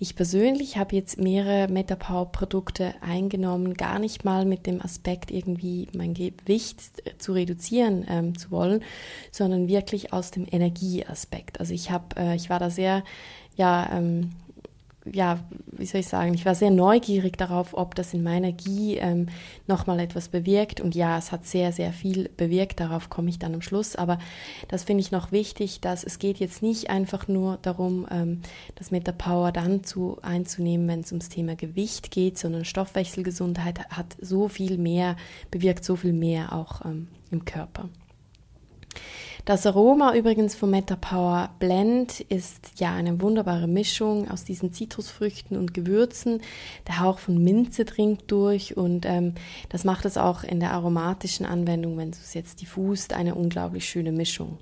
Ich 0.00 0.16
persönlich 0.16 0.76
habe 0.76 0.96
jetzt 0.96 1.20
mehrere 1.20 1.70
Metapower-Produkte 1.70 2.94
eingenommen, 3.00 3.74
gar 3.74 4.00
nicht 4.00 4.24
mal 4.24 4.46
mit 4.46 4.66
dem 4.66 4.82
Aspekt, 4.82 5.30
irgendwie 5.30 5.86
mein 5.96 6.12
Gewicht 6.12 6.80
zu 7.18 7.32
reduzieren 7.32 8.04
ähm, 8.08 8.36
zu 8.36 8.50
wollen, 8.50 8.82
sondern 9.30 9.68
wirklich 9.68 10.12
aus 10.12 10.32
dem 10.32 10.44
Energieaspekt. 10.50 11.60
Also 11.60 11.72
ich 11.72 11.92
habe, 11.92 12.16
äh, 12.16 12.34
ich 12.34 12.50
war 12.50 12.58
da 12.58 12.70
sehr 12.70 13.04
ja, 13.56 13.88
ähm, 13.92 14.30
ja, 15.12 15.40
wie 15.66 15.84
soll 15.86 16.00
ich 16.00 16.08
sagen, 16.08 16.32
ich 16.34 16.46
war 16.46 16.54
sehr 16.54 16.70
neugierig 16.70 17.36
darauf, 17.36 17.74
ob 17.74 17.94
das 17.94 18.14
in 18.14 18.22
meiner 18.22 18.52
Gie 18.52 18.96
ähm, 18.96 19.26
nochmal 19.66 20.00
etwas 20.00 20.28
bewirkt. 20.28 20.80
Und 20.80 20.94
ja, 20.94 21.18
es 21.18 21.30
hat 21.30 21.44
sehr, 21.46 21.72
sehr 21.72 21.92
viel 21.92 22.30
bewirkt. 22.36 22.80
Darauf 22.80 23.10
komme 23.10 23.28
ich 23.28 23.38
dann 23.38 23.54
am 23.54 23.60
Schluss. 23.60 23.96
Aber 23.96 24.18
das 24.68 24.84
finde 24.84 25.02
ich 25.02 25.10
noch 25.10 25.30
wichtig, 25.30 25.80
dass 25.80 26.04
es 26.04 26.18
geht 26.18 26.38
jetzt 26.38 26.62
nicht 26.62 26.88
einfach 26.88 27.28
nur 27.28 27.58
darum, 27.60 28.06
ähm, 28.10 28.40
das 28.76 28.90
Metapower 28.90 29.52
dann 29.52 29.84
zu, 29.84 30.18
einzunehmen, 30.22 30.88
wenn 30.88 31.00
es 31.00 31.12
ums 31.12 31.28
Thema 31.28 31.54
Gewicht 31.54 32.10
geht, 32.10 32.38
sondern 32.38 32.64
Stoffwechselgesundheit 32.64 33.80
hat 33.90 34.16
so 34.20 34.48
viel 34.48 34.78
mehr, 34.78 35.16
bewirkt 35.50 35.84
so 35.84 35.96
viel 35.96 36.14
mehr 36.14 36.52
auch 36.52 36.84
ähm, 36.84 37.08
im 37.30 37.44
Körper. 37.44 37.90
Das 39.44 39.66
Aroma 39.66 40.14
übrigens 40.14 40.54
vom 40.54 40.70
Metapower 40.70 41.50
Blend 41.58 42.20
ist 42.20 42.80
ja 42.80 42.94
eine 42.94 43.20
wunderbare 43.20 43.66
Mischung 43.66 44.30
aus 44.30 44.44
diesen 44.44 44.72
Zitrusfrüchten 44.72 45.58
und 45.58 45.74
Gewürzen. 45.74 46.40
Der 46.88 47.00
Hauch 47.00 47.18
von 47.18 47.44
Minze 47.44 47.84
dringt 47.84 48.22
durch 48.28 48.74
und 48.78 49.04
ähm, 49.04 49.34
das 49.68 49.84
macht 49.84 50.06
es 50.06 50.16
auch 50.16 50.44
in 50.44 50.60
der 50.60 50.70
aromatischen 50.70 51.44
Anwendung, 51.44 51.98
wenn 51.98 52.12
du 52.12 52.16
es 52.16 52.32
jetzt 52.32 52.62
diffust, 52.62 53.12
eine 53.12 53.34
unglaublich 53.34 53.86
schöne 53.86 54.12
Mischung. 54.12 54.56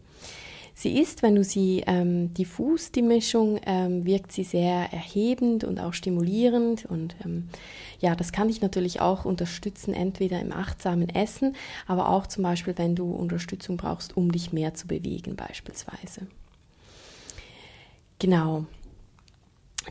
Sie 0.75 0.99
ist, 0.99 1.23
wenn 1.23 1.35
du 1.35 1.45
sie 1.45 1.85
ähm, 1.87 2.33
diffus, 2.35 2.93
die 2.93 3.03
Mischung, 3.03 3.61
ähm, 3.67 4.05
wirkt 4.05 4.33
sie 4.33 4.45
sehr 4.45 4.93
erhebend 4.93 5.65
und 5.65 5.79
auch 5.79 5.93
stimulierend. 5.93 6.87
Und 6.87 7.15
ähm, 7.25 7.49
ja, 8.01 8.15
das 8.17 8.33
kann 8.33 8.49
dich 8.49 8.63
natürlich 8.63 9.01
auch 9.01 9.25
unterstützen, 9.25 9.93
entweder 9.93 10.41
im 10.41 10.53
achtsamen 10.53 11.09
Essen, 11.09 11.57
aber 11.87 12.09
auch 12.09 12.27
zum 12.27 12.43
Beispiel, 12.43 12.77
wenn 12.77 12.97
du 12.97 13.13
Unterstützung 13.13 13.77
brauchst, 13.77 14.17
um 14.17 14.33
dich 14.33 14.53
mehr 14.53 14.75
zu 14.75 14.87
bewegen 14.87 15.37
beispielsweise. 15.37 16.27
Genau. 18.19 18.67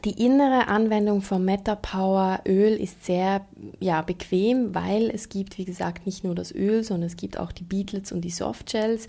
Die 0.06 0.24
innere 0.24 0.68
Anwendung 0.68 1.22
von 1.22 1.44
Metapower 1.44 2.42
Öl 2.48 2.74
ist 2.74 3.06
sehr 3.06 3.46
ja, 3.80 4.02
bequem, 4.02 4.74
weil 4.74 5.10
es 5.10 5.28
gibt, 5.28 5.58
wie 5.58 5.66
gesagt, 5.66 6.06
nicht 6.06 6.24
nur 6.24 6.34
das 6.34 6.54
Öl, 6.54 6.84
sondern 6.84 7.08
es 7.08 7.18
gibt 7.18 7.38
auch 7.38 7.52
die 7.52 7.64
Beatlets 7.64 8.12
und 8.12 8.22
die 8.22 8.30
Softgels. 8.30 9.08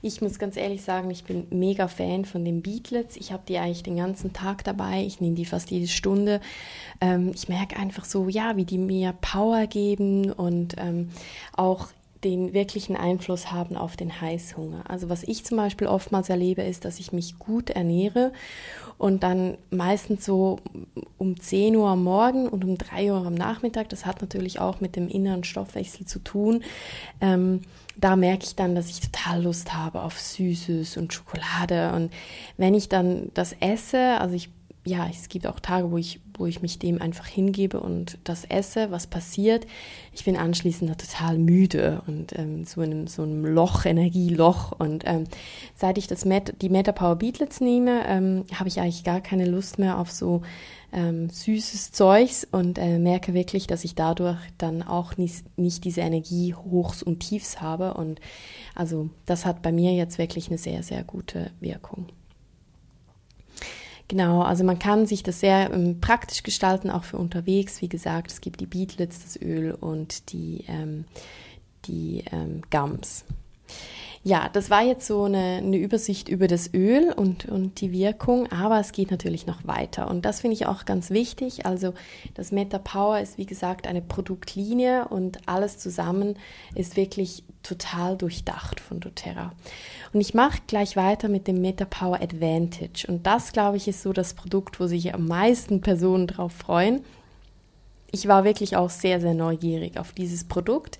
Ich 0.00 0.20
muss 0.22 0.38
ganz 0.38 0.56
ehrlich 0.56 0.82
sagen, 0.82 1.10
ich 1.10 1.24
bin 1.24 1.46
mega 1.50 1.86
Fan 1.86 2.24
von 2.24 2.44
den 2.44 2.62
Beatlets. 2.62 3.16
Ich 3.16 3.30
habe 3.30 3.42
die 3.46 3.58
eigentlich 3.58 3.82
den 3.82 3.96
ganzen 3.96 4.32
Tag 4.32 4.64
dabei. 4.64 5.04
Ich 5.04 5.20
nehme 5.20 5.36
die 5.36 5.44
fast 5.44 5.70
jede 5.70 5.86
Stunde. 5.86 6.40
Ähm, 7.00 7.30
ich 7.34 7.48
merke 7.48 7.76
einfach 7.76 8.04
so, 8.04 8.28
ja, 8.28 8.56
wie 8.56 8.64
die 8.64 8.78
mir 8.78 9.14
Power 9.20 9.66
geben 9.66 10.32
und 10.32 10.74
ähm, 10.78 11.10
auch 11.54 11.88
den 12.24 12.52
wirklichen 12.52 12.96
Einfluss 12.96 13.50
haben 13.50 13.76
auf 13.76 13.96
den 13.96 14.20
Heißhunger. 14.20 14.84
Also 14.88 15.08
was 15.08 15.22
ich 15.24 15.44
zum 15.44 15.56
Beispiel 15.56 15.86
oftmals 15.86 16.28
erlebe, 16.28 16.62
ist, 16.62 16.84
dass 16.84 17.00
ich 17.00 17.12
mich 17.12 17.38
gut 17.38 17.70
ernähre 17.70 18.32
und 18.98 19.22
dann 19.22 19.58
meistens 19.70 20.24
so 20.24 20.60
um 21.18 21.40
10 21.40 21.74
Uhr 21.76 21.88
am 21.88 22.04
Morgen 22.04 22.48
und 22.48 22.64
um 22.64 22.78
3 22.78 23.12
Uhr 23.12 23.26
am 23.26 23.34
Nachmittag, 23.34 23.88
das 23.88 24.06
hat 24.06 24.20
natürlich 24.20 24.60
auch 24.60 24.80
mit 24.80 24.94
dem 24.94 25.08
inneren 25.08 25.44
Stoffwechsel 25.44 26.06
zu 26.06 26.20
tun, 26.20 26.62
ähm, 27.20 27.62
da 27.96 28.16
merke 28.16 28.44
ich 28.44 28.54
dann, 28.54 28.74
dass 28.74 28.88
ich 28.88 29.00
total 29.00 29.42
Lust 29.42 29.74
habe 29.74 30.02
auf 30.02 30.18
Süßes 30.18 30.96
und 30.96 31.12
Schokolade. 31.12 31.92
Und 31.92 32.10
wenn 32.56 32.74
ich 32.74 32.88
dann 32.88 33.30
das 33.34 33.54
esse, 33.60 34.18
also 34.18 34.34
ich 34.34 34.48
ja, 34.84 35.08
es 35.08 35.28
gibt 35.28 35.46
auch 35.46 35.60
Tage, 35.60 35.90
wo 35.90 35.98
ich, 35.98 36.20
wo 36.42 36.46
ich 36.46 36.60
mich 36.60 36.80
dem 36.80 37.00
einfach 37.00 37.28
hingebe 37.28 37.78
und 37.78 38.18
das 38.24 38.44
esse, 38.44 38.90
was 38.90 39.06
passiert. 39.06 39.64
Ich 40.12 40.24
bin 40.24 40.36
anschließend 40.36 40.90
total 41.00 41.38
müde 41.38 42.02
und 42.08 42.36
ähm, 42.36 42.64
so 42.64 42.82
in 42.82 42.90
einem, 42.90 43.06
so 43.06 43.22
einem 43.22 43.46
Loch, 43.46 43.84
Energieloch. 43.84 44.72
Und 44.72 45.04
ähm, 45.06 45.24
seit 45.76 45.98
ich 45.98 46.08
das 46.08 46.24
Met 46.24 46.60
die 46.60 46.68
Metapower 46.68 47.14
Beatlets 47.14 47.60
nehme, 47.60 48.02
ähm, 48.08 48.42
habe 48.52 48.68
ich 48.68 48.80
eigentlich 48.80 49.04
gar 49.04 49.20
keine 49.20 49.46
Lust 49.46 49.78
mehr 49.78 50.00
auf 50.00 50.10
so 50.10 50.42
ähm, 50.92 51.30
süßes 51.30 51.92
Zeugs 51.92 52.44
und 52.50 52.76
äh, 52.76 52.98
merke 52.98 53.34
wirklich, 53.34 53.68
dass 53.68 53.84
ich 53.84 53.94
dadurch 53.94 54.38
dann 54.58 54.82
auch 54.82 55.16
nicht, 55.16 55.56
nicht 55.56 55.84
diese 55.84 56.00
Energie 56.00 56.54
hochs 56.54 57.04
und 57.04 57.20
tiefs 57.20 57.60
habe. 57.60 57.94
Und 57.94 58.20
also 58.74 59.10
das 59.26 59.46
hat 59.46 59.62
bei 59.62 59.70
mir 59.70 59.92
jetzt 59.92 60.18
wirklich 60.18 60.48
eine 60.48 60.58
sehr, 60.58 60.82
sehr 60.82 61.04
gute 61.04 61.52
Wirkung. 61.60 62.08
Genau, 64.12 64.42
also 64.42 64.62
man 64.62 64.78
kann 64.78 65.06
sich 65.06 65.22
das 65.22 65.40
sehr 65.40 65.72
ähm, 65.72 65.98
praktisch 66.02 66.42
gestalten, 66.42 66.90
auch 66.90 67.04
für 67.04 67.16
unterwegs. 67.16 67.80
Wie 67.80 67.88
gesagt, 67.88 68.30
es 68.30 68.42
gibt 68.42 68.60
die 68.60 68.66
Beatlets, 68.66 69.22
das 69.22 69.40
Öl 69.40 69.72
und 69.72 70.34
die, 70.34 70.66
ähm, 70.68 71.06
die 71.86 72.22
ähm, 72.30 72.60
Gums. 72.70 73.24
Ja, 74.24 74.48
das 74.52 74.70
war 74.70 74.82
jetzt 74.82 75.08
so 75.08 75.24
eine, 75.24 75.56
eine, 75.56 75.76
Übersicht 75.78 76.28
über 76.28 76.46
das 76.46 76.72
Öl 76.72 77.12
und, 77.12 77.46
und 77.46 77.80
die 77.80 77.90
Wirkung, 77.90 78.50
aber 78.52 78.78
es 78.78 78.92
geht 78.92 79.10
natürlich 79.10 79.48
noch 79.48 79.66
weiter. 79.66 80.08
Und 80.08 80.24
das 80.24 80.42
finde 80.42 80.54
ich 80.54 80.66
auch 80.66 80.84
ganz 80.84 81.10
wichtig. 81.10 81.66
Also 81.66 81.92
das 82.34 82.52
Meta 82.52 82.78
Power 82.78 83.18
ist, 83.18 83.36
wie 83.36 83.46
gesagt, 83.46 83.88
eine 83.88 84.00
Produktlinie 84.00 85.08
und 85.08 85.48
alles 85.48 85.78
zusammen 85.78 86.36
ist 86.76 86.96
wirklich 86.96 87.42
total 87.64 88.16
durchdacht 88.16 88.78
von 88.78 89.00
doTERRA. 89.00 89.52
Und 90.12 90.20
ich 90.20 90.34
mache 90.34 90.60
gleich 90.68 90.94
weiter 90.94 91.28
mit 91.28 91.48
dem 91.48 91.60
Meta 91.60 91.84
Power 91.84 92.20
Advantage. 92.22 93.06
Und 93.08 93.26
das, 93.26 93.52
glaube 93.52 93.76
ich, 93.76 93.88
ist 93.88 94.02
so 94.02 94.12
das 94.12 94.34
Produkt, 94.34 94.78
wo 94.78 94.86
sich 94.86 95.12
am 95.12 95.26
meisten 95.26 95.80
Personen 95.80 96.28
drauf 96.28 96.52
freuen. 96.52 97.02
Ich 98.12 98.28
war 98.28 98.44
wirklich 98.44 98.76
auch 98.76 98.90
sehr, 98.90 99.20
sehr 99.20 99.34
neugierig 99.34 99.98
auf 99.98 100.12
dieses 100.12 100.44
Produkt. 100.44 100.98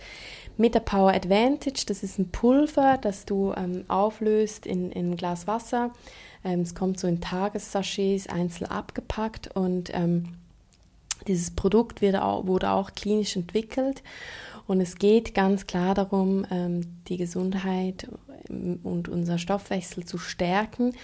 MetaPower 0.56 1.12
Advantage, 1.12 1.84
das 1.86 2.02
ist 2.02 2.18
ein 2.18 2.30
Pulver, 2.30 2.98
das 3.00 3.24
du 3.24 3.52
ähm, 3.56 3.84
auflöst 3.88 4.66
in, 4.66 4.92
in 4.92 5.12
ein 5.12 5.16
Glas 5.16 5.46
Wasser. 5.46 5.90
Ähm, 6.44 6.60
es 6.60 6.74
kommt 6.74 6.98
so 6.98 7.06
in 7.06 7.20
Tagessachets 7.20 8.28
einzeln 8.28 8.70
abgepackt 8.70 9.54
und 9.54 9.90
ähm, 9.94 10.34
dieses 11.26 11.52
Produkt 11.52 12.02
wird 12.02 12.16
auch, 12.16 12.46
wurde 12.46 12.70
auch 12.70 12.92
klinisch 12.92 13.36
entwickelt. 13.36 14.02
Und 14.66 14.80
es 14.80 14.96
geht 14.96 15.34
ganz 15.34 15.66
klar 15.66 15.94
darum, 15.94 16.46
ähm, 16.50 16.82
die 17.08 17.16
Gesundheit 17.16 18.08
ähm, 18.48 18.80
und 18.82 19.08
unser 19.08 19.38
Stoffwechsel 19.38 20.04
zu 20.04 20.18
stärken. 20.18 20.94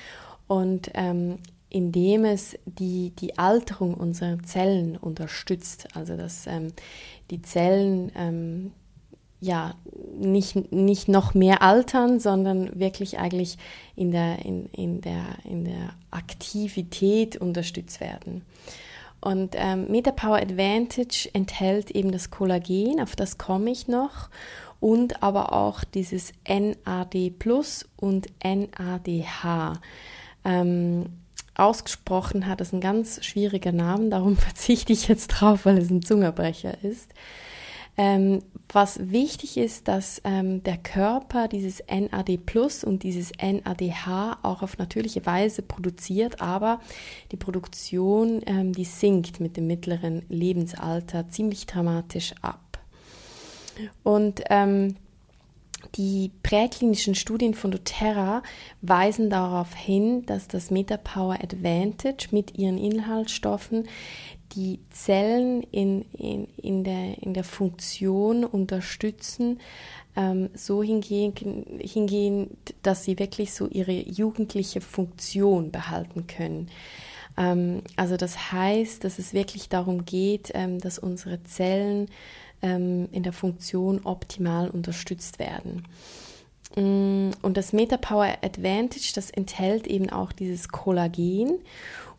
Und 0.46 0.90
ähm, 0.94 1.38
indem 1.70 2.24
es 2.24 2.56
die, 2.64 3.10
die 3.10 3.38
Alterung 3.38 3.94
unserer 3.94 4.42
Zellen 4.42 4.96
unterstützt, 4.96 5.88
also 5.94 6.16
dass 6.16 6.46
ähm, 6.46 6.68
die 7.30 7.42
Zellen 7.42 8.10
ähm, 8.16 8.72
ja 9.40 9.74
nicht, 10.18 10.72
nicht 10.72 11.08
noch 11.08 11.34
mehr 11.34 11.62
altern, 11.62 12.18
sondern 12.20 12.78
wirklich 12.78 13.18
eigentlich 13.18 13.56
in 13.94 14.10
der, 14.10 14.44
in, 14.44 14.66
in 14.72 15.00
der, 15.00 15.24
in 15.44 15.64
der 15.64 15.94
Aktivität 16.10 17.36
unterstützt 17.36 18.00
werden. 18.00 18.42
Und 19.20 19.54
ähm, 19.56 19.86
MetaPower 19.88 20.36
Advantage 20.36 21.28
enthält 21.32 21.90
eben 21.90 22.12
das 22.12 22.30
Kollagen, 22.30 23.00
auf 23.00 23.16
das 23.16 23.36
komme 23.36 23.70
ich 23.70 23.88
noch, 23.88 24.28
und 24.80 25.22
aber 25.22 25.52
auch 25.52 25.82
dieses 25.82 26.32
NAD 26.46 27.30
Plus 27.38 27.88
und 27.96 28.28
NADH. 28.44 29.80
Ähm, 30.44 31.06
ausgesprochen 31.54 32.46
hat 32.46 32.60
es 32.60 32.72
ein 32.72 32.80
ganz 32.80 33.24
schwieriger 33.24 33.72
Name, 33.72 34.08
darum 34.08 34.36
verzichte 34.36 34.92
ich 34.92 35.08
jetzt 35.08 35.28
drauf, 35.28 35.66
weil 35.66 35.78
es 35.78 35.90
ein 35.90 36.02
Zungerbrecher 36.02 36.84
ist. 36.84 37.12
Ähm, 37.98 38.42
was 38.72 39.10
wichtig 39.10 39.56
ist, 39.56 39.88
dass 39.88 40.20
ähm, 40.24 40.62
der 40.62 40.76
Körper 40.76 41.48
dieses 41.48 41.82
NAD 41.88 42.36
Plus 42.46 42.84
und 42.84 43.02
dieses 43.02 43.32
NADH 43.40 44.38
auch 44.42 44.62
auf 44.62 44.78
natürliche 44.78 45.26
Weise 45.26 45.62
produziert, 45.62 46.40
aber 46.40 46.80
die 47.32 47.36
Produktion, 47.36 48.40
ähm, 48.46 48.72
die 48.72 48.84
sinkt 48.84 49.40
mit 49.40 49.56
dem 49.56 49.66
mittleren 49.66 50.22
Lebensalter 50.28 51.28
ziemlich 51.28 51.66
dramatisch 51.66 52.34
ab. 52.40 52.78
Und 54.04 54.42
ähm, 54.48 54.94
die 55.94 56.30
präklinischen 56.42 57.14
Studien 57.14 57.54
von 57.54 57.70
doTERRA 57.70 58.42
weisen 58.82 59.30
darauf 59.30 59.74
hin, 59.74 60.26
dass 60.26 60.46
das 60.46 60.70
MetaPower 60.70 61.34
Advantage 61.42 62.28
mit 62.30 62.58
ihren 62.58 62.78
Inhaltsstoffen 62.78 63.88
die 64.52 64.80
Zellen 64.90 65.62
in, 65.62 66.02
in, 66.12 66.48
in, 66.56 66.84
der, 66.84 67.22
in 67.22 67.34
der 67.34 67.44
Funktion 67.44 68.44
unterstützen, 68.44 69.60
ähm, 70.16 70.50
so 70.54 70.82
hingehen, 70.82 72.50
dass 72.82 73.04
sie 73.04 73.18
wirklich 73.18 73.52
so 73.52 73.68
ihre 73.68 73.92
jugendliche 73.92 74.80
Funktion 74.80 75.70
behalten 75.70 76.26
können. 76.26 76.68
Ähm, 77.36 77.82
also 77.96 78.16
das 78.16 78.52
heißt, 78.52 79.04
dass 79.04 79.18
es 79.18 79.32
wirklich 79.32 79.68
darum 79.68 80.04
geht, 80.04 80.50
ähm, 80.54 80.80
dass 80.80 80.98
unsere 80.98 81.42
Zellen 81.44 82.08
ähm, 82.62 83.08
in 83.12 83.22
der 83.22 83.32
Funktion 83.32 84.00
optimal 84.04 84.68
unterstützt 84.68 85.38
werden. 85.38 85.84
Mm, 86.76 87.30
und 87.42 87.56
das 87.56 87.72
MetaPower 87.72 88.38
Advantage, 88.42 89.12
das 89.14 89.30
enthält 89.30 89.86
eben 89.86 90.10
auch 90.10 90.32
dieses 90.32 90.68
Kollagen 90.68 91.58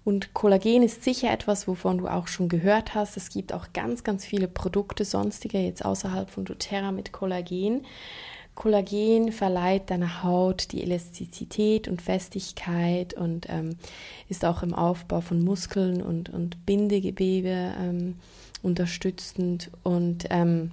und 0.03 0.34
Kollagen 0.34 0.84
ist 0.84 1.03
sicher 1.03 1.32
etwas, 1.32 1.68
wovon 1.68 2.00
du 2.00 2.08
auch 2.08 2.27
schon 2.27 2.50
gehört 2.50 2.96
hast. 2.96 3.18
Es 3.18 3.29
gibt 3.29 3.53
auch 3.53 3.74
ganz, 3.74 4.03
ganz 4.03 4.25
viele 4.25 4.48
Produkte 4.48 5.06
sonstige 5.06 5.60
jetzt 5.60 5.84
außerhalb 5.86 6.29
von 6.29 6.46
doTERRA 6.46 6.91
mit 6.91 7.12
Kollagen. 7.12 7.86
Kollagen 8.56 9.32
verleiht 9.32 9.89
deiner 9.89 10.24
Haut 10.24 10.72
die 10.72 10.84
Elastizität 10.84 11.88
und 11.88 12.01
Festigkeit 12.01 13.13
und 13.13 13.48
ähm, 13.50 13.77
ist 14.27 14.44
auch 14.44 14.63
im 14.63 14.74
Aufbau 14.74 15.22
von 15.22 15.44
Muskeln 15.44 16.01
und, 16.01 16.29
und 16.29 16.65
Bindegewebe 16.65 17.74
ähm, 17.79 18.15
unterstützend 18.62 19.72
und 19.84 20.25
ähm, 20.29 20.72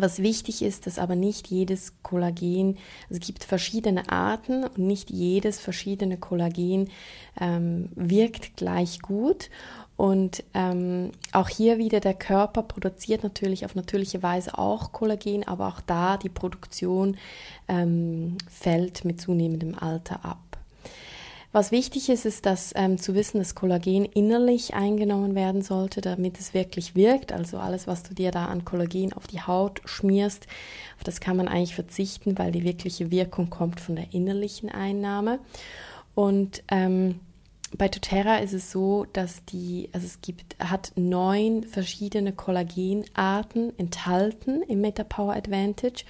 was 0.00 0.20
wichtig 0.20 0.62
ist, 0.62 0.86
dass 0.86 0.98
aber 0.98 1.16
nicht 1.16 1.48
jedes 1.48 1.94
Kollagen, 2.02 2.78
es 3.08 3.20
gibt 3.20 3.44
verschiedene 3.44 4.08
Arten 4.10 4.64
und 4.64 4.78
nicht 4.78 5.10
jedes 5.10 5.60
verschiedene 5.60 6.16
Kollagen 6.16 6.90
ähm, 7.40 7.90
wirkt 7.94 8.56
gleich 8.56 9.00
gut. 9.00 9.50
Und 9.96 10.42
ähm, 10.54 11.12
auch 11.32 11.48
hier 11.48 11.78
wieder 11.78 12.00
der 12.00 12.14
Körper 12.14 12.62
produziert 12.64 13.22
natürlich 13.22 13.64
auf 13.64 13.76
natürliche 13.76 14.22
Weise 14.22 14.58
auch 14.58 14.92
Kollagen, 14.92 15.46
aber 15.46 15.68
auch 15.68 15.80
da 15.80 16.16
die 16.16 16.28
Produktion 16.28 17.16
ähm, 17.68 18.36
fällt 18.50 19.04
mit 19.04 19.20
zunehmendem 19.20 19.78
Alter 19.78 20.24
ab. 20.24 20.53
Was 21.54 21.70
wichtig 21.70 22.08
ist, 22.08 22.26
ist, 22.26 22.46
dass 22.46 22.72
ähm, 22.74 22.98
zu 22.98 23.14
wissen, 23.14 23.38
dass 23.38 23.54
Kollagen 23.54 24.06
innerlich 24.06 24.74
eingenommen 24.74 25.36
werden 25.36 25.62
sollte, 25.62 26.00
damit 26.00 26.40
es 26.40 26.52
wirklich 26.52 26.96
wirkt. 26.96 27.30
Also 27.30 27.58
alles, 27.58 27.86
was 27.86 28.02
du 28.02 28.12
dir 28.12 28.32
da 28.32 28.46
an 28.46 28.64
Kollagen 28.64 29.12
auf 29.12 29.28
die 29.28 29.40
Haut 29.40 29.80
schmierst, 29.84 30.48
auf 30.96 31.04
das 31.04 31.20
kann 31.20 31.36
man 31.36 31.46
eigentlich 31.46 31.76
verzichten, 31.76 32.36
weil 32.40 32.50
die 32.50 32.64
wirkliche 32.64 33.12
Wirkung 33.12 33.50
kommt 33.50 33.78
von 33.78 33.94
der 33.94 34.12
innerlichen 34.12 34.68
Einnahme. 34.68 35.38
Und 36.16 36.64
ähm, 36.72 37.20
bei 37.78 37.86
doTERRA 37.86 38.38
ist 38.38 38.52
es 38.52 38.72
so, 38.72 39.06
dass 39.12 39.44
die, 39.44 39.90
also 39.92 40.06
es 40.06 40.20
gibt, 40.22 40.56
hat 40.58 40.90
neun 40.96 41.62
verschiedene 41.62 42.32
Kollagenarten 42.32 43.78
enthalten 43.78 44.62
im 44.62 44.80
MetaPower 44.80 45.36
Advantage 45.36 46.04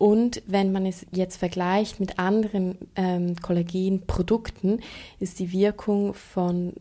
und 0.00 0.42
wenn 0.46 0.72
man 0.72 0.86
es 0.86 1.04
jetzt 1.12 1.36
vergleicht 1.36 2.00
mit 2.00 2.18
anderen 2.18 2.78
ähm, 2.96 3.36
Kollagenprodukten, 3.36 4.80
ist 5.18 5.38
die 5.38 5.52
Wirkung 5.52 6.14
von, 6.14 6.72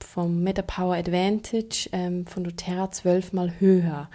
vom 0.00 0.42
MetaPower 0.42 0.96
Advantage 0.96 1.88
ähm, 1.92 2.26
von 2.26 2.42
doTERRA 2.42 2.90
zwölfmal 2.90 3.60
höher 3.60 4.10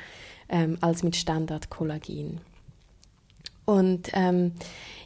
ähm, 0.50 0.78
als 0.82 1.04
mit 1.04 1.16
Standard-Kollagen. 1.16 2.42
Und 3.64 4.10
ähm, 4.12 4.52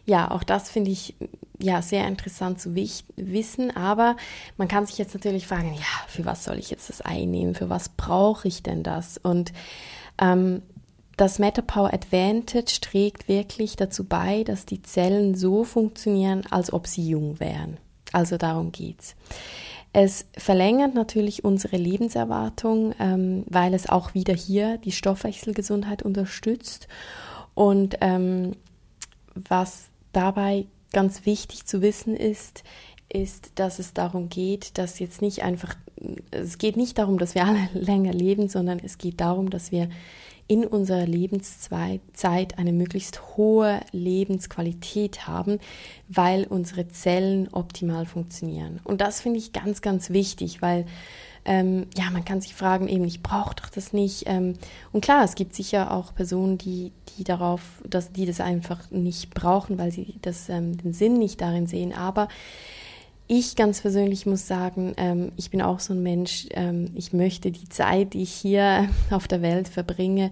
ja, 0.08 0.32
auch 0.32 0.42
das 0.42 0.72
finde 0.72 0.90
ich 0.90 1.14
ja 1.60 1.84
sehr 1.84 2.08
interessant 2.08 2.60
zu 2.60 2.76
wissen, 2.76 3.70
aber 3.78 4.18
man 4.58 4.68
kann 4.68 4.88
sich 4.88 4.98
jetzt 4.98 5.14
natürlich 5.14 5.46
fragen, 5.46 5.76
ja, 5.76 6.08
für 6.08 6.26
was 6.26 6.44
soll 6.44 6.58
ich 6.58 6.72
jetzt 6.72 6.90
das 6.90 7.02
einnehmen? 7.02 7.54
Für 7.54 7.70
was 7.70 7.90
brauche 7.90 8.48
ich 8.48 8.64
denn 8.64 8.82
das? 8.82 9.20
Und 9.20 9.54
ähm, 10.20 10.64
das 11.18 11.40
MetaPower 11.40 11.94
Advantage 11.94 12.80
trägt 12.82 13.28
wirklich 13.28 13.76
dazu 13.76 14.04
bei, 14.04 14.44
dass 14.44 14.66
die 14.66 14.82
Zellen 14.82 15.36
so 15.36 15.64
funktionieren, 15.64 16.44
als 16.50 16.74
ob 16.74 16.88
sie 16.88 17.08
jung 17.08 17.40
wären. 17.40 17.78
Also 18.12 18.38
darum 18.38 18.72
geht's. 18.72 19.16
Es 19.92 20.26
verlängert 20.36 20.96
natürlich 20.96 21.44
unsere 21.44 21.78
Lebenserwartung, 21.78 22.96
ähm, 23.00 23.44
weil 23.48 23.76
es 23.76 23.88
auch 23.88 24.16
wieder 24.16 24.34
hier 24.34 24.78
die 24.80 24.92
Stoffwechselgesundheit 24.92 26.02
unterstützt. 26.02 26.88
Und 27.54 27.98
ähm, 28.02 28.54
was 29.36 29.90
dabei 30.12 30.66
ganz 30.92 31.28
wichtig 31.28 31.66
zu 31.66 31.84
wissen 31.84 32.16
ist, 32.16 32.64
ist, 33.08 33.52
dass 33.56 33.78
es 33.78 33.94
darum 33.94 34.30
geht, 34.30 34.80
dass 34.80 34.98
jetzt 34.98 35.22
nicht 35.22 35.44
einfach, 35.44 35.76
es 36.32 36.58
geht 36.58 36.76
nicht 36.76 36.98
darum, 36.98 37.20
dass 37.20 37.36
wir 37.36 37.46
alle 37.46 37.70
länger 37.74 38.14
leben, 38.14 38.50
sondern 38.50 38.80
es 38.80 38.98
geht 38.98 39.22
darum, 39.22 39.52
dass 39.52 39.72
wir 39.72 39.90
in 40.48 40.66
unserer 40.66 41.06
Lebenszeit 41.06 42.58
eine 42.58 42.74
möglichst 42.74 43.38
hohe 43.38 43.80
Lebensqualität 43.92 45.28
haben, 45.28 45.60
weil 46.10 46.46
unsere 46.46 46.88
Zellen 46.88 47.48
optimal 47.52 48.06
funktionieren. 48.06 48.80
Und 48.84 49.02
das 49.02 49.22
finde 49.22 49.40
ich 49.40 49.54
ganz, 49.54 49.82
ganz 49.82 50.10
wichtig, 50.10 50.62
weil 50.62 50.86
ähm, 51.46 51.88
ja, 51.98 52.10
man 52.10 52.24
kann 52.24 52.42
sich 52.42 52.56
fragen, 52.56 52.88
eben, 52.88 53.04
ich 53.04 53.22
brauche 53.22 53.56
doch 53.56 53.70
das 53.70 53.92
nicht. 53.94 54.24
Ähm, 54.28 54.54
und 54.92 55.02
klar, 55.04 55.24
es 55.24 55.36
gibt 55.36 55.54
sicher 55.54 55.92
auch 55.92 56.16
Personen, 56.16 56.58
die, 56.58 56.94
die 57.18 57.24
darauf, 57.24 57.62
dass 57.88 58.12
die 58.14 58.26
das 58.26 58.40
einfach 58.40 58.90
nicht 58.92 59.34
brauchen, 59.34 59.78
weil 59.78 59.92
sie 59.92 60.16
das, 60.22 60.48
ähm, 60.50 60.78
den 60.78 60.94
Sinn 60.94 61.20
nicht 61.20 61.42
darin 61.42 61.68
sehen. 61.68 61.94
Aber 61.94 62.30
ich 63.28 63.56
ganz 63.56 63.82
persönlich 63.82 64.26
muss 64.26 64.48
sagen, 64.48 64.94
ähm, 64.98 65.32
ich 65.38 65.50
bin 65.50 65.62
auch 65.62 65.80
so 65.80 65.94
ein 65.94 66.04
Mensch, 66.04 66.48
ähm, 66.52 66.92
ich 66.96 67.14
möchte 67.14 67.52
die 67.52 67.70
Zeit, 67.70 68.14
die 68.14 68.24
ich 68.24 68.34
hier 68.34 68.90
auf 69.12 69.28
der 69.28 69.42
Welt 69.42 69.68
verbringe, 69.68 70.32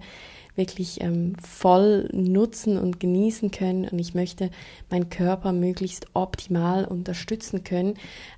wirklich 0.54 1.00
ähm, 1.00 1.34
voll 1.42 2.10
nutzen 2.12 2.76
und 2.76 3.00
genießen 3.00 3.50
können. 3.50 3.88
Und 3.88 3.98
ich 3.98 4.14
möchte 4.14 4.50
meinen 4.90 5.08
Körper 5.08 5.52
möglichst 5.52 6.06
optimal 6.12 6.84
unterstützen 6.84 7.64
können. 7.64 7.94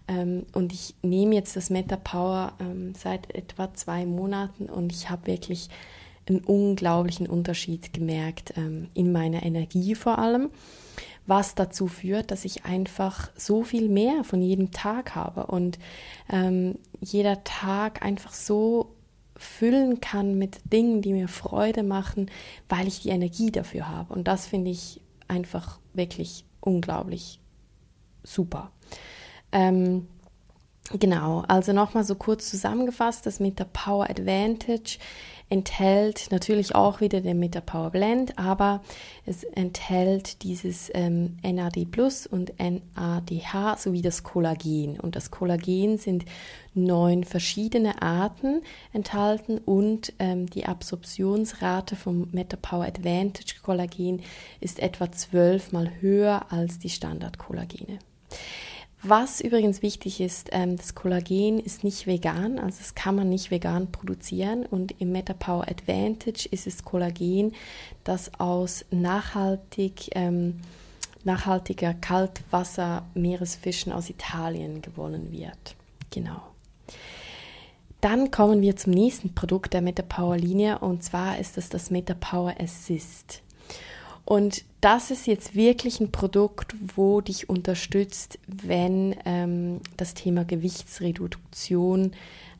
Ähm, 0.06 0.46
und 0.52 0.72
ich 0.72 0.94
nehme 1.02 1.34
jetzt 1.34 1.56
das 1.56 1.70
Meta 1.70 1.96
Power 1.96 2.52
ähm, 2.60 2.94
seit 2.96 3.34
etwa 3.34 3.74
zwei 3.74 4.06
Monaten. 4.06 4.66
Und 4.66 4.92
ich 4.92 5.10
habe 5.10 5.26
wirklich 5.26 5.68
einen 6.28 6.40
unglaublichen 6.40 7.26
Unterschied 7.26 7.92
gemerkt 7.92 8.54
ähm, 8.56 8.88
in 8.94 9.10
meiner 9.10 9.42
Energie 9.42 9.94
vor 9.94 10.18
allem 10.18 10.50
was 11.26 11.54
dazu 11.54 11.86
führt, 11.86 12.30
dass 12.30 12.44
ich 12.44 12.64
einfach 12.64 13.30
so 13.36 13.62
viel 13.62 13.88
mehr 13.88 14.24
von 14.24 14.42
jedem 14.42 14.70
Tag 14.70 15.14
habe 15.14 15.46
und 15.46 15.78
ähm, 16.28 16.78
jeder 17.00 17.44
Tag 17.44 18.02
einfach 18.02 18.34
so 18.34 18.94
füllen 19.36 20.00
kann 20.00 20.38
mit 20.38 20.60
Dingen, 20.72 21.02
die 21.02 21.12
mir 21.12 21.28
Freude 21.28 21.82
machen, 21.82 22.30
weil 22.68 22.86
ich 22.86 23.00
die 23.00 23.08
Energie 23.08 23.50
dafür 23.50 23.88
habe. 23.88 24.14
Und 24.14 24.28
das 24.28 24.46
finde 24.46 24.70
ich 24.70 25.00
einfach 25.26 25.80
wirklich 25.92 26.44
unglaublich 26.60 27.40
super. 28.22 28.70
Ähm, 29.52 30.06
genau, 30.92 31.44
also 31.48 31.72
nochmal 31.72 32.04
so 32.04 32.14
kurz 32.14 32.50
zusammengefasst, 32.50 33.26
das 33.26 33.38
der 33.38 33.64
Power 33.64 34.08
Advantage 34.08 34.98
enthält 35.48 36.28
natürlich 36.30 36.74
auch 36.74 37.00
wieder 37.00 37.20
den 37.20 37.38
Meta 37.38 37.60
Power 37.60 37.90
Blend, 37.90 38.38
aber 38.38 38.82
es 39.26 39.44
enthält 39.44 40.42
dieses 40.42 40.90
ähm, 40.94 41.36
NAD 41.42 41.90
Plus 41.90 42.26
und 42.26 42.54
NADH 42.58 43.76
sowie 43.76 44.02
das 44.02 44.22
Kollagen. 44.22 44.98
Und 44.98 45.16
das 45.16 45.30
Kollagen 45.30 45.98
sind 45.98 46.24
neun 46.74 47.24
verschiedene 47.24 48.02
Arten 48.02 48.62
enthalten 48.92 49.58
und 49.58 50.12
ähm, 50.18 50.48
die 50.48 50.66
Absorptionsrate 50.66 51.94
vom 51.94 52.28
Meta 52.32 52.56
Power 52.56 52.84
Advantage 52.84 53.56
Kollagen 53.62 54.22
ist 54.60 54.80
etwa 54.80 55.12
zwölfmal 55.12 55.90
höher 56.00 56.46
als 56.50 56.78
die 56.78 56.90
Standard-Kollagene. 56.90 57.98
Was 59.06 59.42
übrigens 59.42 59.82
wichtig 59.82 60.22
ist, 60.22 60.48
ähm, 60.52 60.78
das 60.78 60.94
Kollagen 60.94 61.60
ist 61.60 61.84
nicht 61.84 62.06
vegan, 62.06 62.58
also 62.58 62.78
das 62.78 62.94
kann 62.94 63.14
man 63.14 63.28
nicht 63.28 63.50
vegan 63.50 63.92
produzieren 63.92 64.64
und 64.64 64.98
im 64.98 65.12
MetaPower 65.12 65.68
Advantage 65.68 66.48
ist 66.50 66.66
es 66.66 66.84
Kollagen, 66.84 67.52
das 68.02 68.32
aus 68.40 68.86
nachhaltig, 68.90 70.08
ähm, 70.12 70.58
nachhaltiger 71.22 71.92
Kaltwasser-Meeresfischen 71.92 73.92
aus 73.92 74.08
Italien 74.08 74.80
gewonnen 74.80 75.30
wird. 75.30 75.76
Genau. 76.08 76.40
Dann 78.00 78.30
kommen 78.30 78.62
wir 78.62 78.74
zum 78.76 78.94
nächsten 78.94 79.34
Produkt 79.34 79.74
der 79.74 79.82
MetaPower-Linie 79.82 80.78
und 80.78 81.04
zwar 81.04 81.38
ist 81.38 81.58
es 81.58 81.68
das 81.68 81.90
MetaPower 81.90 82.54
Assist. 82.58 83.42
Und 84.24 84.64
das 84.80 85.10
ist 85.10 85.26
jetzt 85.26 85.54
wirklich 85.54 86.00
ein 86.00 86.10
Produkt, 86.10 86.74
wo 86.94 87.20
dich 87.20 87.48
unterstützt, 87.48 88.38
wenn 88.46 89.16
ähm, 89.24 89.80
das 89.96 90.14
Thema 90.14 90.44
Gewichtsreduktion 90.44 92.12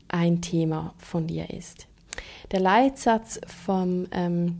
ein 0.07 0.41
Thema 0.41 0.93
von 0.97 1.27
dir 1.27 1.49
ist. 1.49 1.87
Der 2.51 2.59
Leitsatz 2.59 3.39
vom 3.63 4.07
ähm, 4.11 4.59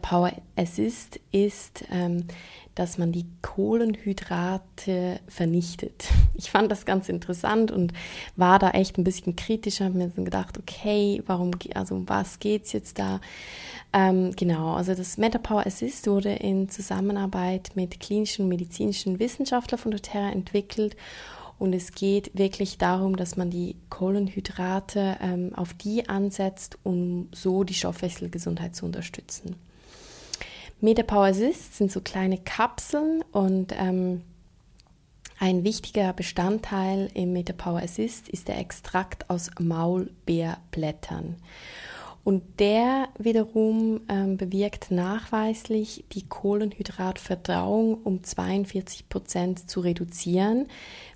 Power 0.00 0.32
Assist 0.56 1.20
ist, 1.30 1.84
ähm, 1.90 2.26
dass 2.74 2.98
man 2.98 3.12
die 3.12 3.26
Kohlenhydrate 3.42 5.20
vernichtet. 5.28 6.04
Ich 6.34 6.50
fand 6.50 6.72
das 6.72 6.86
ganz 6.86 7.08
interessant 7.08 7.70
und 7.70 7.92
war 8.34 8.58
da 8.58 8.70
echt 8.70 8.98
ein 8.98 9.04
bisschen 9.04 9.36
kritischer, 9.36 9.84
habe 9.84 9.98
mir 9.98 10.08
gedacht, 10.08 10.58
okay, 10.58 11.22
warum, 11.26 11.52
also 11.74 11.94
um 11.94 12.08
was 12.08 12.40
geht 12.40 12.64
es 12.64 12.72
jetzt 12.72 12.98
da? 12.98 13.20
Ähm, 13.92 14.34
genau, 14.34 14.74
also 14.74 14.94
das 14.94 15.18
MetaPower 15.18 15.64
Assist 15.66 16.08
wurde 16.08 16.32
in 16.32 16.68
Zusammenarbeit 16.68 17.70
mit 17.74 18.00
klinischen 18.00 18.44
und 18.44 18.48
medizinischen 18.48 19.20
Wissenschaftlern 19.20 19.78
von 19.78 19.92
doTERRA 19.92 20.30
entwickelt 20.30 20.96
und 21.62 21.74
es 21.74 21.92
geht 21.92 22.36
wirklich 22.36 22.76
darum, 22.76 23.14
dass 23.14 23.36
man 23.36 23.48
die 23.48 23.76
Kohlenhydrate 23.88 25.18
ähm, 25.20 25.54
auf 25.54 25.74
die 25.74 26.08
ansetzt, 26.08 26.76
um 26.82 27.28
so 27.32 27.62
die 27.62 27.74
Stoffwechselgesundheit 27.74 28.74
zu 28.74 28.84
unterstützen. 28.84 29.54
MetaPower 30.80 31.26
Assist 31.26 31.76
sind 31.76 31.92
so 31.92 32.00
kleine 32.00 32.38
Kapseln 32.38 33.22
und 33.30 33.72
ähm, 33.78 34.22
ein 35.38 35.62
wichtiger 35.62 36.12
Bestandteil 36.12 37.08
im 37.14 37.32
MetaPower 37.32 37.80
Assist 37.80 38.28
ist 38.28 38.48
der 38.48 38.58
Extrakt 38.58 39.30
aus 39.30 39.48
Maulbeerblättern. 39.60 41.36
Und 42.24 42.60
der 42.60 43.08
wiederum 43.18 44.00
ähm, 44.08 44.36
bewirkt 44.36 44.92
nachweislich 44.92 46.04
die 46.12 46.28
Kohlenhydratverdauung 46.28 47.94
um 48.04 48.22
42 48.22 49.08
Prozent 49.08 49.68
zu 49.68 49.80
reduzieren, 49.80 50.66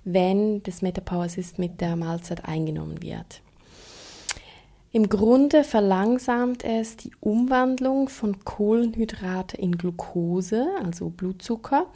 wenn 0.03 0.61
das 0.63 0.81
Metapower 0.81 1.27
mit 1.57 1.79
der 1.79 1.95
Mahlzeit 1.95 2.43
eingenommen 2.45 3.01
wird. 3.01 3.41
Im 4.93 5.09
Grunde 5.09 5.63
verlangsamt 5.63 6.63
es 6.63 6.95
die 6.97 7.11
Umwandlung 7.19 8.09
von 8.09 8.43
Kohlenhydrate 8.43 9.55
in 9.57 9.77
Glucose, 9.77 10.65
also 10.83 11.09
Blutzucker, 11.09 11.87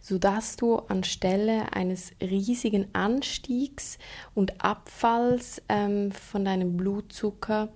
sodass 0.00 0.56
du 0.56 0.76
anstelle 0.76 1.72
eines 1.72 2.12
riesigen 2.20 2.86
Anstiegs 2.94 3.98
und 4.34 4.64
Abfalls 4.64 5.60
ähm, 5.68 6.12
von 6.12 6.44
deinem 6.44 6.76
Blutzucker 6.76 7.68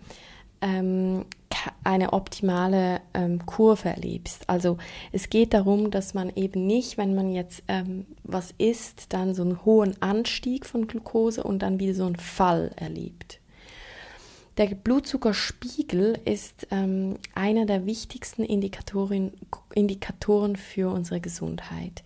ähm, 0.61 1.25
eine 1.85 2.13
optimale 2.13 3.01
ähm, 3.15 3.45
Kurve 3.45 3.89
erlebst. 3.89 4.49
Also 4.49 4.79
es 5.13 5.29
geht 5.29 5.55
darum, 5.55 5.91
dass 5.91 6.15
man 6.15 6.31
eben 6.35 6.67
nicht, 6.67 6.99
wenn 6.99 7.15
man 7.15 7.33
jetzt 7.33 7.63
ähm, 7.69 8.07
was 8.25 8.55
isst, 8.59 9.13
dann 9.13 9.35
so 9.35 9.43
einen 9.43 9.65
hohen 9.65 10.01
Anstieg 10.01 10.67
von 10.67 10.87
Glucose 10.87 11.43
und 11.43 11.61
dann 11.61 11.79
wieder 11.81 11.95
so 11.95 12.07
einen 12.07 12.17
Fall 12.17 12.73
erlebt. 12.77 13.41
Der 14.57 14.67
Blutzuckerspiegel 14.67 16.19
ist 16.25 16.67
ähm, 16.71 17.17
einer 17.35 17.67
der 17.67 17.87
wichtigsten 17.87 18.45
Indikatoren, 18.45 19.33
Indikatoren 19.75 20.57
für 20.57 20.93
unsere 20.93 21.21
Gesundheit. 21.21 22.03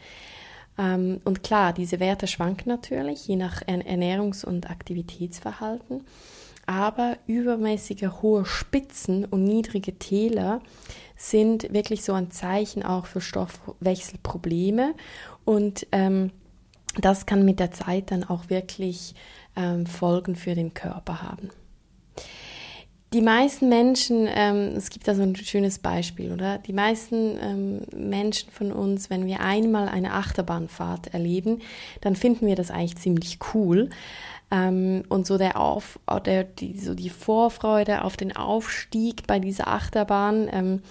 Ähm, 0.78 1.20
und 1.24 1.42
klar, 1.42 1.72
diese 1.72 2.00
Werte 2.00 2.26
schwanken 2.26 2.68
natürlich, 2.68 3.26
je 3.26 3.36
nach 3.36 3.62
Ernährungs- 3.62 4.44
und 4.44 4.70
Aktivitätsverhalten 4.70 6.04
aber 6.66 7.18
übermäßige 7.26 8.08
hohe 8.22 8.44
Spitzen 8.44 9.24
und 9.24 9.44
niedrige 9.44 9.98
Täler 9.98 10.60
sind 11.16 11.72
wirklich 11.72 12.04
so 12.04 12.12
ein 12.12 12.30
Zeichen 12.30 12.82
auch 12.82 13.06
für 13.06 13.20
Stoffwechselprobleme 13.20 14.94
und 15.44 15.86
ähm, 15.92 16.30
das 17.00 17.26
kann 17.26 17.44
mit 17.44 17.60
der 17.60 17.72
Zeit 17.72 18.10
dann 18.10 18.24
auch 18.24 18.50
wirklich 18.50 19.14
ähm, 19.56 19.86
Folgen 19.86 20.36
für 20.36 20.54
den 20.54 20.74
Körper 20.74 21.22
haben. 21.22 21.50
Die 23.12 23.20
meisten 23.20 23.68
Menschen, 23.68 24.28
ähm, 24.28 24.74
es 24.76 24.90
gibt 24.90 25.06
da 25.06 25.14
so 25.14 25.22
ein 25.22 25.36
schönes 25.36 25.78
Beispiel, 25.78 26.32
oder? 26.32 26.58
Die 26.58 26.72
meisten 26.72 27.38
ähm, 27.40 27.82
Menschen 27.96 28.50
von 28.50 28.72
uns, 28.72 29.08
wenn 29.08 29.24
wir 29.26 29.38
einmal 29.38 29.88
eine 29.88 30.14
Achterbahnfahrt 30.14 31.14
erleben, 31.14 31.60
dann 32.00 32.16
finden 32.16 32.48
wir 32.48 32.56
das 32.56 32.72
eigentlich 32.72 32.96
ziemlich 32.96 33.38
cool. 33.54 33.88
Ähm, 34.50 35.04
und 35.08 35.26
so 35.26 35.38
der 35.38 35.58
Auf, 35.58 35.98
der, 36.24 36.44
die, 36.44 36.78
so 36.78 36.94
die 36.94 37.10
Vorfreude 37.10 38.04
auf 38.04 38.16
den 38.16 38.36
Aufstieg 38.36 39.26
bei 39.26 39.38
dieser 39.38 39.68
Achterbahn 39.68 40.48
ähm, 40.52 40.82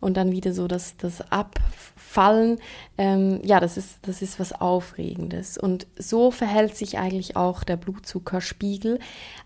und 0.00 0.16
dann 0.16 0.32
wieder 0.32 0.52
so 0.52 0.66
das, 0.66 0.96
das 0.96 1.20
Abfallen, 1.30 2.58
ähm, 2.96 3.40
ja, 3.44 3.60
das 3.60 3.76
ist, 3.76 3.98
das 4.02 4.22
ist 4.22 4.40
was 4.40 4.52
Aufregendes. 4.52 5.58
Und 5.58 5.86
so 5.98 6.30
verhält 6.30 6.76
sich 6.76 6.98
eigentlich 6.98 7.36
auch 7.36 7.64
der 7.64 7.76
Blutzuckerspiegel. 7.76 8.98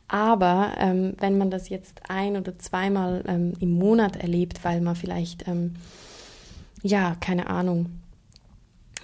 Aber 0.07 0.75
ähm, 0.79 1.15
wenn 1.19 1.39
man 1.39 1.51
das 1.51 1.69
jetzt 1.69 2.03
ein 2.09 2.37
oder 2.37 2.59
zweimal 2.59 3.25
ähm, 3.27 3.55
im 3.59 3.73
Monat 3.73 4.17
erlebt, 4.17 4.65
weil 4.65 4.81
man 4.81 4.95
vielleicht, 4.95 5.49
ähm, 5.49 5.75
ja, 6.83 7.17
keine 7.19 7.49
Ahnung, 7.49 7.87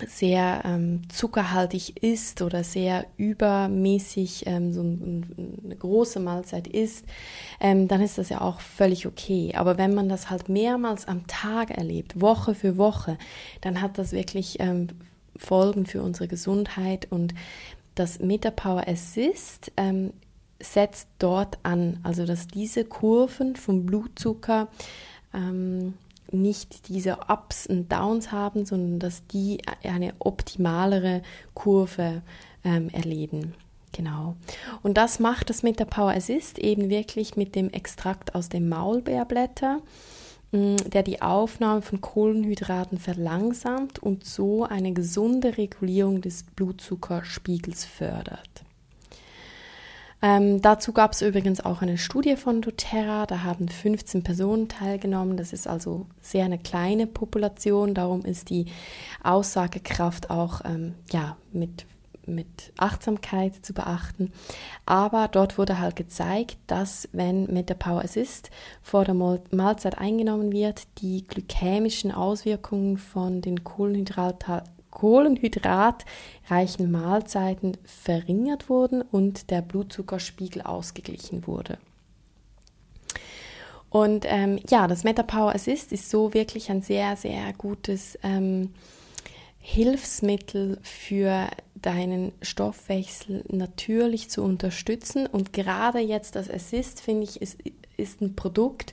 sehr 0.08 0.62
ähm, 0.64 1.02
zuckerhaltig 1.08 2.02
ist 2.02 2.42
oder 2.42 2.64
sehr 2.64 3.06
übermäßig 3.16 4.44
ähm, 4.46 4.72
so 4.72 4.82
ein, 4.82 5.58
eine 5.64 5.76
große 5.76 6.20
Mahlzeit 6.20 6.66
isst, 6.66 7.06
ähm, 7.60 7.88
dann 7.88 8.00
ist 8.00 8.18
das 8.18 8.28
ja 8.28 8.40
auch 8.40 8.60
völlig 8.60 9.06
okay. 9.06 9.52
Aber 9.54 9.78
wenn 9.78 9.94
man 9.94 10.08
das 10.08 10.30
halt 10.30 10.48
mehrmals 10.48 11.06
am 11.06 11.26
Tag 11.26 11.70
erlebt, 11.70 12.20
Woche 12.20 12.54
für 12.54 12.76
Woche, 12.76 13.18
dann 13.60 13.80
hat 13.80 13.98
das 13.98 14.12
wirklich 14.12 14.58
ähm, 14.60 14.88
Folgen 15.36 15.86
für 15.86 16.02
unsere 16.02 16.28
Gesundheit 16.28 17.06
und 17.10 17.34
das 17.94 18.20
MetaPower 18.20 18.86
Assist 18.86 19.72
ähm, 19.76 20.12
setzt 20.60 21.08
dort 21.18 21.58
an, 21.62 21.98
also 22.02 22.26
dass 22.26 22.46
diese 22.46 22.84
Kurven 22.84 23.56
vom 23.56 23.86
Blutzucker 23.86 24.68
ähm, 25.34 25.94
nicht 26.32 26.88
diese 26.88 27.18
Ups 27.28 27.66
und 27.66 27.90
Downs 27.90 28.32
haben, 28.32 28.64
sondern 28.64 28.98
dass 28.98 29.26
die 29.26 29.58
eine 29.82 30.14
optimalere 30.18 31.22
Kurve 31.54 32.22
ähm, 32.64 32.88
erleben. 32.90 33.54
Genau. 33.92 34.36
Und 34.82 34.96
das 34.96 35.18
macht 35.18 35.50
das 35.50 35.62
mit 35.62 35.80
der 35.80 35.84
Power 35.84 36.12
Assist 36.12 36.58
eben 36.58 36.90
wirklich 36.90 37.36
mit 37.36 37.54
dem 37.56 37.70
Extrakt 37.70 38.34
aus 38.34 38.48
dem 38.48 38.68
Maulbeerblätter, 38.68 39.80
mm, 40.52 40.76
der 40.92 41.02
die 41.02 41.22
Aufnahme 41.22 41.82
von 41.82 42.00
Kohlenhydraten 42.00 42.98
verlangsamt 42.98 43.98
und 43.98 44.24
so 44.24 44.64
eine 44.64 44.92
gesunde 44.92 45.58
Regulierung 45.58 46.20
des 46.20 46.44
Blutzuckerspiegels 46.44 47.84
fördert. 47.84 48.64
Ähm, 50.22 50.60
dazu 50.60 50.92
gab 50.92 51.12
es 51.12 51.22
übrigens 51.22 51.64
auch 51.64 51.80
eine 51.80 51.96
Studie 51.96 52.36
von 52.36 52.60
doTERRA, 52.60 53.26
da 53.26 53.42
haben 53.42 53.68
15 53.68 54.22
Personen 54.22 54.68
teilgenommen. 54.68 55.36
Das 55.36 55.52
ist 55.52 55.66
also 55.66 56.06
sehr 56.20 56.44
eine 56.44 56.58
kleine 56.58 57.06
Population, 57.06 57.94
darum 57.94 58.24
ist 58.24 58.50
die 58.50 58.66
Aussagekraft 59.22 60.30
auch 60.30 60.60
ähm, 60.64 60.94
ja, 61.10 61.36
mit 61.52 61.86
mit 62.26 62.72
Achtsamkeit 62.76 63.64
zu 63.64 63.74
beachten. 63.74 64.32
Aber 64.86 65.28
dort 65.28 65.58
wurde 65.58 65.78
halt 65.78 65.96
gezeigt, 65.96 66.58
dass 66.66 67.08
wenn 67.12 67.52
Metapower 67.52 68.04
Assist 68.04 68.50
vor 68.82 69.04
der 69.04 69.14
Mahlzeit 69.14 69.98
eingenommen 69.98 70.52
wird, 70.52 70.82
die 70.98 71.26
glykämischen 71.26 72.12
Auswirkungen 72.12 72.98
von 72.98 73.40
den 73.40 73.64
Kohlenhydrat 73.64 74.48
kohlenhydratreichen 75.00 76.90
Mahlzeiten 76.90 77.78
verringert 77.84 78.68
wurden 78.68 79.00
und 79.00 79.50
der 79.50 79.62
Blutzuckerspiegel 79.62 80.60
ausgeglichen 80.60 81.46
wurde. 81.46 81.78
Und 83.88 84.26
ähm, 84.28 84.60
ja, 84.68 84.86
das 84.86 85.02
MetaPower 85.02 85.54
Assist 85.54 85.90
ist 85.90 86.10
so 86.10 86.34
wirklich 86.34 86.70
ein 86.70 86.82
sehr, 86.82 87.16
sehr 87.16 87.50
gutes 87.54 88.18
ähm, 88.22 88.74
Hilfsmittel 89.58 90.78
für 90.82 91.48
deinen 91.74 92.32
Stoffwechsel 92.42 93.42
natürlich 93.48 94.28
zu 94.28 94.42
unterstützen. 94.42 95.26
Und 95.26 95.54
gerade 95.54 95.98
jetzt 95.98 96.36
das 96.36 96.50
Assist, 96.50 97.00
finde 97.00 97.24
ich, 97.24 97.40
ist, 97.40 97.58
ist 97.96 98.20
ein 98.20 98.36
Produkt, 98.36 98.92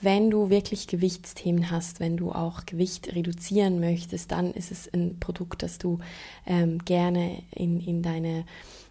wenn 0.00 0.30
du 0.30 0.50
wirklich 0.50 0.86
Gewichtsthemen 0.86 1.70
hast, 1.70 2.00
wenn 2.00 2.16
du 2.16 2.32
auch 2.32 2.66
Gewicht 2.66 3.14
reduzieren 3.14 3.80
möchtest, 3.80 4.32
dann 4.32 4.52
ist 4.52 4.70
es 4.70 4.92
ein 4.92 5.18
Produkt, 5.20 5.62
das 5.62 5.78
du 5.78 6.00
ähm, 6.46 6.84
gerne 6.84 7.42
in, 7.52 7.80
in 7.80 8.02
deine, 8.02 8.44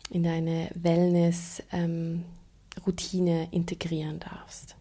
in 0.09 0.23
deine 0.23 0.69
Wellness-Routine 0.75 2.23
ähm, 3.43 3.47
integrieren 3.51 4.19
darfst. 4.19 4.75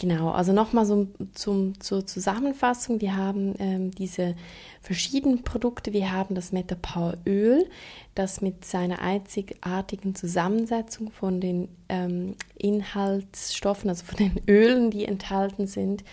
Genau, 0.00 0.30
also 0.30 0.52
nochmal 0.52 0.86
so 0.86 1.08
zum, 1.34 1.80
zur 1.80 2.06
Zusammenfassung. 2.06 3.00
Wir 3.00 3.16
haben 3.16 3.56
ähm, 3.58 3.90
diese 3.90 4.36
verschiedenen 4.80 5.42
Produkte. 5.42 5.92
Wir 5.92 6.12
haben 6.12 6.36
das 6.36 6.52
Metapower 6.52 7.14
Öl, 7.26 7.68
das 8.14 8.40
mit 8.40 8.64
seiner 8.64 9.00
einzigartigen 9.00 10.14
Zusammensetzung 10.14 11.10
von 11.10 11.40
den 11.40 11.68
ähm, 11.88 12.36
Inhaltsstoffen, 12.56 13.90
also 13.90 14.04
von 14.04 14.16
den 14.16 14.40
Ölen, 14.48 14.92
die 14.92 15.04
enthalten 15.04 15.66
sind, 15.66 16.04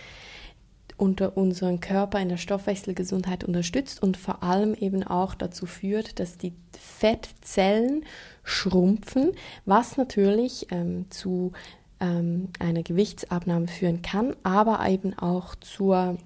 unter 0.97 1.37
unseren 1.37 1.79
Körper 1.79 2.19
in 2.19 2.29
der 2.29 2.37
Stoffwechselgesundheit 2.37 3.43
unterstützt 3.43 4.01
und 4.01 4.17
vor 4.17 4.41
allem 4.41 4.73
eben 4.73 5.03
auch 5.03 5.35
dazu 5.35 5.67
führt, 5.67 6.19
dass 6.19 6.39
die 6.39 6.53
Fettzellen 6.71 8.03
schrumpfen, 8.43 9.33
was 9.65 9.97
natürlich 9.97 10.71
ähm, 10.71 11.05
zu 11.11 11.51
ähm, 11.99 12.49
einer 12.59 12.83
Gewichtsabnahme 12.83 13.67
führen 13.67 14.01
kann, 14.01 14.35
aber 14.43 14.87
eben 14.87 15.17
auch 15.17 15.55
zur 15.55 16.17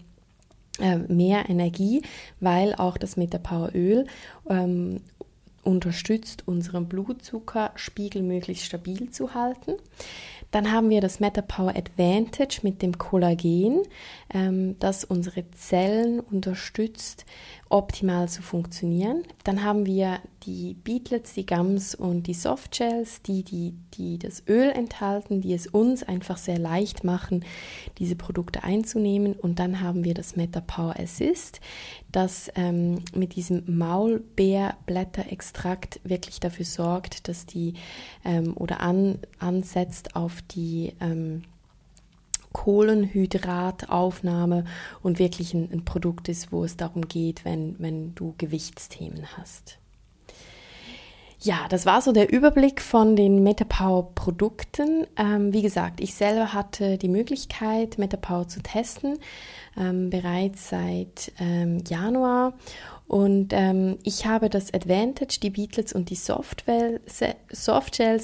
äh, 0.79 0.97
mehr 0.97 1.49
Energie, 1.49 2.01
weil 2.39 2.73
auch 2.75 2.97
das 2.97 3.17
Metapower-Öl 3.17 4.07
ähm, 4.49 5.01
unterstützt, 5.63 6.47
unseren 6.47 6.87
Blutzuckerspiegel 6.87 8.23
möglichst 8.23 8.65
stabil 8.65 9.09
zu 9.09 9.33
halten. 9.33 9.73
Dann 10.51 10.71
haben 10.71 10.89
wir 10.89 10.99
das 10.99 11.19
MetaPower 11.19 11.75
Advantage 11.75 12.61
mit 12.63 12.81
dem 12.81 12.97
Kollagen, 12.97 13.83
ähm, 14.33 14.77
das 14.79 15.03
unsere 15.03 15.49
Zellen 15.51 16.19
unterstützt, 16.19 17.25
optimal 17.69 18.27
zu 18.27 18.41
funktionieren. 18.41 19.23
Dann 19.43 19.63
haben 19.63 19.85
wir 19.85 20.19
die 20.43 20.73
Beetlets, 20.73 21.33
die 21.33 21.45
Gums 21.45 21.93
und 21.93 22.25
die 22.27 22.33
Softgels, 22.33 23.21
die, 23.21 23.43
die, 23.43 23.75
die 23.93 24.17
das 24.17 24.41
Öl 24.47 24.71
enthalten, 24.71 25.41
die 25.41 25.53
es 25.53 25.67
uns 25.67 26.01
einfach 26.03 26.37
sehr 26.37 26.57
leicht 26.57 27.03
machen, 27.03 27.45
diese 27.99 28.15
Produkte 28.15 28.63
einzunehmen. 28.63 29.33
Und 29.33 29.59
dann 29.59 29.81
haben 29.81 30.03
wir 30.03 30.15
das 30.15 30.35
MetaPower 30.35 30.99
Assist, 30.99 31.61
das 32.11 32.51
ähm, 32.55 33.03
mit 33.13 33.35
diesem 33.35 33.77
Maulbeerblätterextrakt 33.77 35.99
wirklich 36.03 36.39
dafür 36.39 36.65
sorgt, 36.65 37.27
dass 37.27 37.45
die 37.45 37.75
ähm, 38.25 38.57
oder 38.57 38.81
an, 38.81 39.19
ansetzt 39.37 40.15
auf 40.15 40.41
die 40.41 40.93
ähm, 40.99 41.43
Kohlenhydrataufnahme 42.53 44.65
und 45.01 45.19
wirklich 45.19 45.53
ein, 45.53 45.69
ein, 45.71 45.85
Produkt 45.85 46.29
ist, 46.29 46.51
wo 46.51 46.63
es 46.63 46.77
darum 46.77 47.07
geht, 47.07 47.45
wenn, 47.45 47.75
wenn 47.79 48.15
du 48.15 48.33
Gewichtsthemen 48.37 49.37
hast. 49.37 49.78
Ja, 51.41 51.67
das 51.69 51.85
war 51.85 52.01
so 52.01 52.11
der 52.11 52.33
Überblick 52.33 52.81
von 52.81 53.15
den 53.15 53.43
MetaPower-Produkten. 53.43 55.07
Ähm, 55.15 55.53
wie 55.53 55.61
gesagt, 55.61 56.01
ich 56.01 56.13
selber 56.13 56.53
hatte 56.53 56.97
die 56.97 57.07
Möglichkeit, 57.07 57.97
MetaPower 57.97 58.49
zu 58.49 58.61
testen, 58.61 59.17
ähm, 59.77 60.09
bereits 60.09 60.69
seit 60.69 61.31
ähm, 61.39 61.81
Januar 61.87 62.53
und 63.09 63.53
ähm, 63.53 63.97
ich 64.03 64.27
habe 64.27 64.49
das 64.51 64.71
Advantage, 64.71 65.39
die 65.41 65.49
Beatlets 65.49 65.93
und 65.93 66.11
die 66.11 66.15
Softgels 66.15 67.07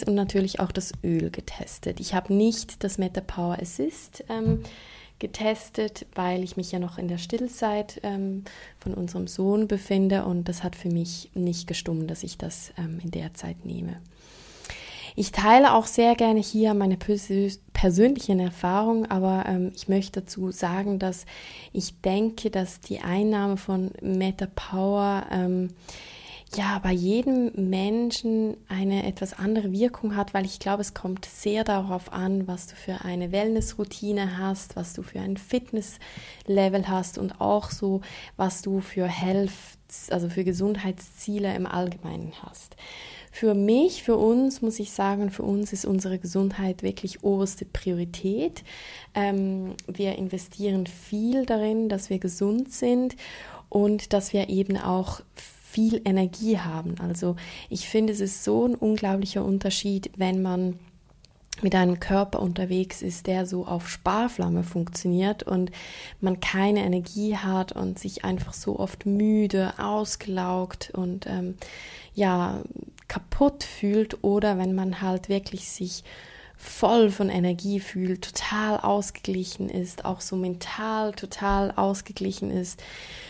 und 0.03 0.13
natürlich 0.13 0.59
auch 0.59 0.71
das 0.71 0.91
Öl 1.03 1.31
getestet. 1.31 1.99
Ich 1.99 2.13
habe 2.13 2.31
nicht 2.31 2.83
das 2.83 2.99
MetaPower 2.99 3.57
Assist 3.59 4.23
ähm, 4.29 4.61
getestet, 5.19 6.05
weil 6.13 6.43
ich 6.43 6.57
mich 6.57 6.71
ja 6.71 6.79
noch 6.79 6.97
in 6.97 7.07
der 7.07 7.17
Stillzeit 7.17 7.99
ähm, 8.03 8.43
von 8.79 8.93
unserem 8.93 9.27
Sohn 9.27 9.67
befinde 9.67 10.25
und 10.25 10.49
das 10.49 10.63
hat 10.63 10.75
für 10.75 10.89
mich 10.89 11.31
nicht 11.33 11.67
gestummt, 11.67 12.09
dass 12.11 12.23
ich 12.23 12.37
das 12.37 12.73
ähm, 12.77 12.99
in 13.03 13.11
der 13.11 13.33
Zeit 13.33 13.65
nehme. 13.65 13.97
Ich 15.17 15.31
teile 15.31 15.73
auch 15.73 15.85
sehr 15.85 16.15
gerne 16.15 16.41
hier 16.41 16.73
meine 16.73 16.97
persönlichen 16.97 18.39
Erfahrungen, 18.41 19.09
aber 19.09 19.45
ähm, 19.47 19.71
ich 19.73 19.87
möchte 19.87 20.19
dazu 20.19 20.51
sagen, 20.51 20.99
dass 20.99 21.25
ich 21.71 22.01
denke, 22.01 22.49
dass 22.49 22.81
die 22.81 22.99
Einnahme 22.99 23.55
von 23.55 23.91
MetaPower 24.01 25.25
ähm, 25.31 25.69
ja 26.53 26.79
bei 26.79 26.91
jedem 26.91 27.51
Menschen 27.69 28.57
eine 28.67 29.05
etwas 29.05 29.33
andere 29.33 29.71
Wirkung 29.71 30.15
hat, 30.15 30.33
weil 30.33 30.45
ich 30.45 30.59
glaube, 30.59 30.81
es 30.81 30.93
kommt 30.93 31.25
sehr 31.25 31.63
darauf 31.63 32.13
an, 32.13 32.47
was 32.47 32.67
du 32.67 32.75
für 32.75 33.03
eine 33.03 33.31
Wellnessroutine 33.31 34.37
hast, 34.37 34.75
was 34.75 34.93
du 34.93 35.01
für 35.01 35.19
ein 35.19 35.37
Fitnesslevel 35.37 36.87
hast 36.87 37.17
und 37.17 37.41
auch 37.41 37.71
so, 37.71 38.01
was 38.37 38.61
du 38.61 38.79
für 38.81 39.07
Health, 39.07 39.51
also 40.09 40.29
für 40.29 40.43
Gesundheitsziele 40.43 41.53
im 41.55 41.65
Allgemeinen 41.65 42.33
hast. 42.41 42.75
Für 43.31 43.53
mich, 43.53 44.01
für 44.03 44.15
uns 44.15 44.61
muss 44.61 44.79
ich 44.79 44.91
sagen, 44.91 45.29
für 45.29 45.43
uns 45.43 45.73
ist 45.73 45.83
unsere 45.83 46.19
Gesundheit 46.19 46.83
wirklich 46.83 47.25
oberste 47.25 47.65
Priorität. 47.65 48.63
Ähm, 49.13 49.73
wir 49.87 50.15
investieren 50.15 50.87
viel 50.87 51.45
darin, 51.45 51.89
dass 51.89 52.09
wir 52.09 52.19
gesund 52.19 52.71
sind 52.71 53.17
und 53.67 54.13
dass 54.13 54.31
wir 54.31 54.47
eben 54.47 54.77
auch 54.77 55.19
viel 55.75 56.01
Energie 56.05 56.57
haben. 56.57 56.95
Also 56.99 57.35
ich 57.69 57.89
finde, 57.89 58.13
es 58.13 58.21
ist 58.21 58.45
so 58.45 58.65
ein 58.65 58.75
unglaublicher 58.75 59.43
Unterschied, 59.43 60.09
wenn 60.15 60.41
man 60.41 60.79
mit 61.61 61.75
einem 61.75 61.99
Körper 61.99 62.41
unterwegs 62.41 63.01
ist, 63.01 63.27
der 63.27 63.45
so 63.45 63.65
auf 63.65 63.89
Sparflamme 63.89 64.63
funktioniert 64.63 65.43
und 65.43 65.71
man 66.21 66.39
keine 66.39 66.85
Energie 66.85 67.35
hat 67.35 67.73
und 67.73 67.99
sich 67.99 68.23
einfach 68.23 68.53
so 68.53 68.79
oft 68.79 69.05
müde, 69.05 69.73
ausgelaugt 69.77 70.91
und 70.93 71.27
ähm, 71.27 71.55
ja 72.13 72.61
kaputt 73.09 73.63
fühlt 73.63 74.23
oder 74.23 74.57
wenn 74.57 74.75
man 74.75 75.01
halt 75.01 75.27
wirklich 75.27 75.69
sich 75.69 76.05
voll 76.65 77.11
von 77.11 77.29
Energie 77.29 77.79
fühlt, 77.79 78.23
total 78.23 78.79
ausgeglichen 78.79 79.69
ist, 79.69 80.03
auch 80.03 80.21
so 80.21 80.35
mental 80.35 81.13
total 81.13 81.71
ausgeglichen 81.71 82.51
ist, 82.51 82.81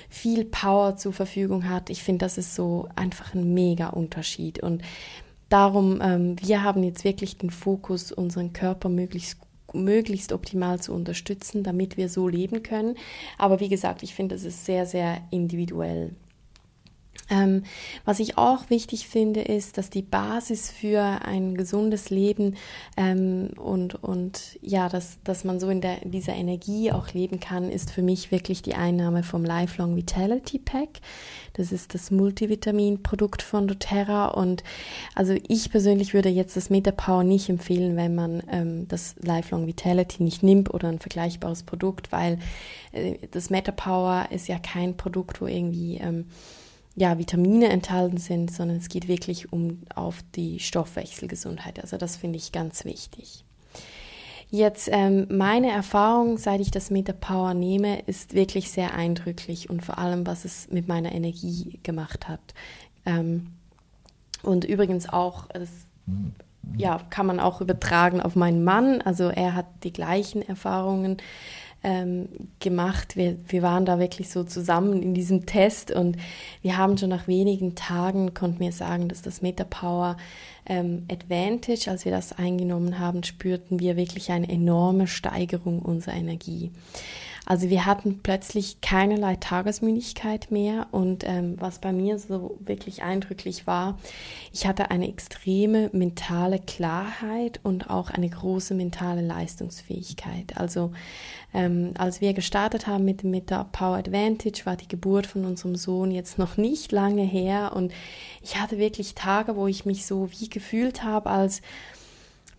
viel 0.10 0.46
Power 0.46 0.96
zur 0.96 1.14
Verfügung 1.14 1.70
hat. 1.70 1.90
Ich 1.90 2.04
finde, 2.04 2.26
das 2.26 2.38
ist 2.38 2.56
so 2.56 2.88
einfach 2.96 3.34
ein 3.34 3.54
mega 3.54 3.90
Unterschied. 3.90 4.64
Und 4.64 4.82
darum, 5.50 6.00
ähm, 6.02 6.36
wir 6.42 6.64
haben 6.64 6.84
jetzt 6.84 7.04
wirklich 7.04 7.38
den 7.38 7.50
Fokus, 7.50 8.12
unseren 8.12 8.54
Körper 8.54 8.90
möglichst 8.90 9.38
möglichst 9.74 10.32
optimal 10.32 10.80
zu 10.80 10.94
unterstützen, 10.94 11.62
damit 11.62 11.98
wir 11.98 12.08
so 12.08 12.30
leben 12.30 12.64
können. 12.64 12.96
Aber 13.38 13.60
wie 13.60 13.68
gesagt, 13.68 14.04
ich 14.04 14.16
finde, 14.16 14.36
das 14.36 14.46
ist 14.46 14.66
sehr, 14.66 14.86
sehr 14.86 15.22
individuell. 15.32 16.16
Ähm, 17.30 17.64
was 18.06 18.20
ich 18.20 18.38
auch 18.38 18.70
wichtig 18.70 19.08
finde, 19.08 19.42
ist, 19.42 19.78
dass 19.78 19.90
die 19.90 20.04
Basis 20.04 20.70
für 20.70 21.02
ein 21.02 21.56
gesundes 21.56 22.10
Leben 22.10 22.56
ähm, 22.98 23.50
und, 23.58 23.96
und 24.04 24.60
ja, 24.62 24.90
dass, 24.90 25.18
dass 25.24 25.44
man 25.44 25.60
so 25.60 25.70
in 25.70 25.82
der, 25.82 25.98
dieser 26.04 26.34
Energie 26.34 26.92
auch 26.92 27.14
leben 27.14 27.40
kann, 27.40 27.72
ist 27.72 27.92
für 27.92 28.04
mich 28.04 28.32
wirklich 28.32 28.62
die 28.62 28.76
Einnahme 28.76 29.24
vom 29.24 29.44
Lifelong 29.44 29.96
Vitality 29.96 30.60
Pack. 30.60 31.02
Das 31.54 31.72
ist 31.72 31.94
das 31.94 32.12
Multivitamin-Produkt 32.12 33.42
von 33.42 33.68
doTERRA 33.68 34.28
und 34.28 34.64
also 35.16 35.36
ich 35.48 35.72
persönlich 35.72 36.14
würde 36.14 36.30
jetzt 36.30 36.56
das 36.58 36.70
MetaPower 36.70 37.24
nicht 37.24 37.50
empfehlen, 37.50 37.96
wenn 37.96 38.14
man 38.14 38.44
ähm, 38.52 38.88
das 38.88 39.16
Lifelong 39.22 39.66
Vitality 39.66 40.22
nicht 40.22 40.44
nimmt 40.44 40.74
oder 40.74 40.90
ein 40.90 41.00
vergleichbares 41.00 41.64
Produkt, 41.64 42.12
weil 42.12 42.40
äh, 42.92 43.16
das 43.32 43.50
MetaPower 43.50 44.28
ist 44.30 44.48
ja 44.48 44.60
kein 44.60 44.98
Produkt, 44.98 45.42
wo 45.42 45.48
irgendwie 45.48 45.98
ähm, 45.98 46.26
ja, 46.96 47.18
Vitamine 47.18 47.70
enthalten 47.70 48.18
sind, 48.18 48.52
sondern 48.52 48.78
es 48.78 48.90
geht 48.90 49.08
wirklich 49.08 49.52
um 49.52 49.82
auf 49.94 50.24
die 50.36 50.60
Stoffwechselgesundheit. 50.60 51.82
Also 51.82 51.98
das 51.98 52.16
finde 52.16 52.38
ich 52.38 52.52
ganz 52.52 52.86
wichtig. 52.86 53.44
Jetzt 54.50 54.90
ähm, 54.92 55.28
meine 55.30 55.72
Erfahrung, 55.72 56.38
seit 56.38 56.62
ich 56.62 56.72
das 56.72 56.92
MetaPower 56.92 57.54
nehme, 57.54 58.00
ist 58.02 58.34
wirklich 58.34 58.72
sehr 58.72 58.94
eindrücklich 58.94 59.70
und 59.70 59.84
vor 59.84 59.98
allem, 59.98 60.26
was 60.26 60.46
es 60.46 60.70
mit 60.72 60.88
meiner 60.88 61.12
Energie 61.12 61.80
gemacht 61.84 62.28
hat. 62.28 62.54
Ähm, 63.06 63.48
Und 64.44 64.64
übrigens 64.64 65.10
auch, 65.10 65.48
das 65.48 65.70
ja, 66.78 67.00
kann 67.10 67.26
man 67.26 67.40
auch 67.40 67.62
übertragen 67.62 68.22
auf 68.22 68.36
meinen 68.36 68.64
Mann. 68.64 69.02
Also 69.02 69.30
er 69.30 69.56
hat 69.56 69.66
die 69.84 69.92
gleichen 69.92 70.42
Erfahrungen 70.44 71.18
ähm, 71.86 72.28
gemacht. 72.60 73.16
Wir, 73.16 73.38
wir 73.48 73.62
waren 73.62 73.86
da 73.86 74.00
wirklich 74.00 74.30
so 74.30 74.44
zusammen 74.44 75.04
in 75.04 75.14
diesem 75.14 75.46
Test 75.46 75.92
und 75.92 76.18
wir 76.64 76.78
haben 76.78 76.98
schon 76.98 77.10
nach 77.10 77.28
wenigen 77.28 77.76
Tagen, 77.76 78.34
konnten 78.34 78.60
wir 78.60 78.72
sagen, 78.72 79.08
dass 79.08 79.22
das 79.22 79.44
MetaPower 79.44 80.18
ähm, 80.66 81.06
Advantage, 81.12 81.92
als 81.92 82.04
wir 82.04 82.12
das 82.12 82.34
eingenommen 82.34 82.98
haben, 82.98 83.24
spürten 83.24 83.80
wir 83.80 83.98
wirklich 83.98 84.32
eine 84.32 84.50
enorme 84.50 85.06
Steigerung 85.06 85.80
unserer 85.80 86.16
Energie. 86.16 86.72
Also 87.46 87.70
wir 87.70 87.86
hatten 87.86 88.22
plötzlich 88.24 88.82
keinerlei 88.82 89.36
Tagesmüdigkeit 89.36 90.50
mehr 90.50 90.88
und 90.90 91.24
ähm, 91.28 91.56
was 91.60 91.78
bei 91.78 91.94
mir 91.94 92.18
so 92.18 92.58
wirklich 92.60 93.04
eindrücklich 93.04 93.68
war, 93.68 94.00
ich 94.52 94.66
hatte 94.66 94.90
eine 94.90 95.08
extreme 95.08 95.92
mentale 95.94 96.58
Klarheit 96.58 97.60
und 97.62 97.92
auch 97.92 98.10
eine 98.10 98.30
große 98.30 98.74
mentale 98.74 99.22
Leistungsfähigkeit. 99.22 100.58
Also 100.58 100.92
ähm, 101.56 101.94
als 101.98 102.22
wir 102.22 102.34
gestartet 102.34 102.86
haben 102.86 103.06
mit 103.06 103.24
dem 103.24 103.32
Meta 103.32 103.64
Power 103.64 103.98
Advantage, 103.98 104.66
war 104.66 104.76
die 104.76 104.88
Geburt 104.88 105.26
von 105.26 105.46
unserem 105.46 105.76
Sohn 105.76 106.12
jetzt 106.12 106.38
noch 106.38 106.58
nicht 106.58 106.92
lange 106.92 107.24
her. 107.24 107.72
Und 107.76 107.94
ich 108.44 108.58
hatte 108.60 108.78
wirklich 108.78 109.16
Tage, 109.16 109.56
wo 109.56 109.66
ich 109.68 109.86
mich 109.86 110.06
so 110.06 110.30
wie 110.32 110.50
gefühlt 110.50 111.04
habe, 111.04 111.30
als 111.30 111.62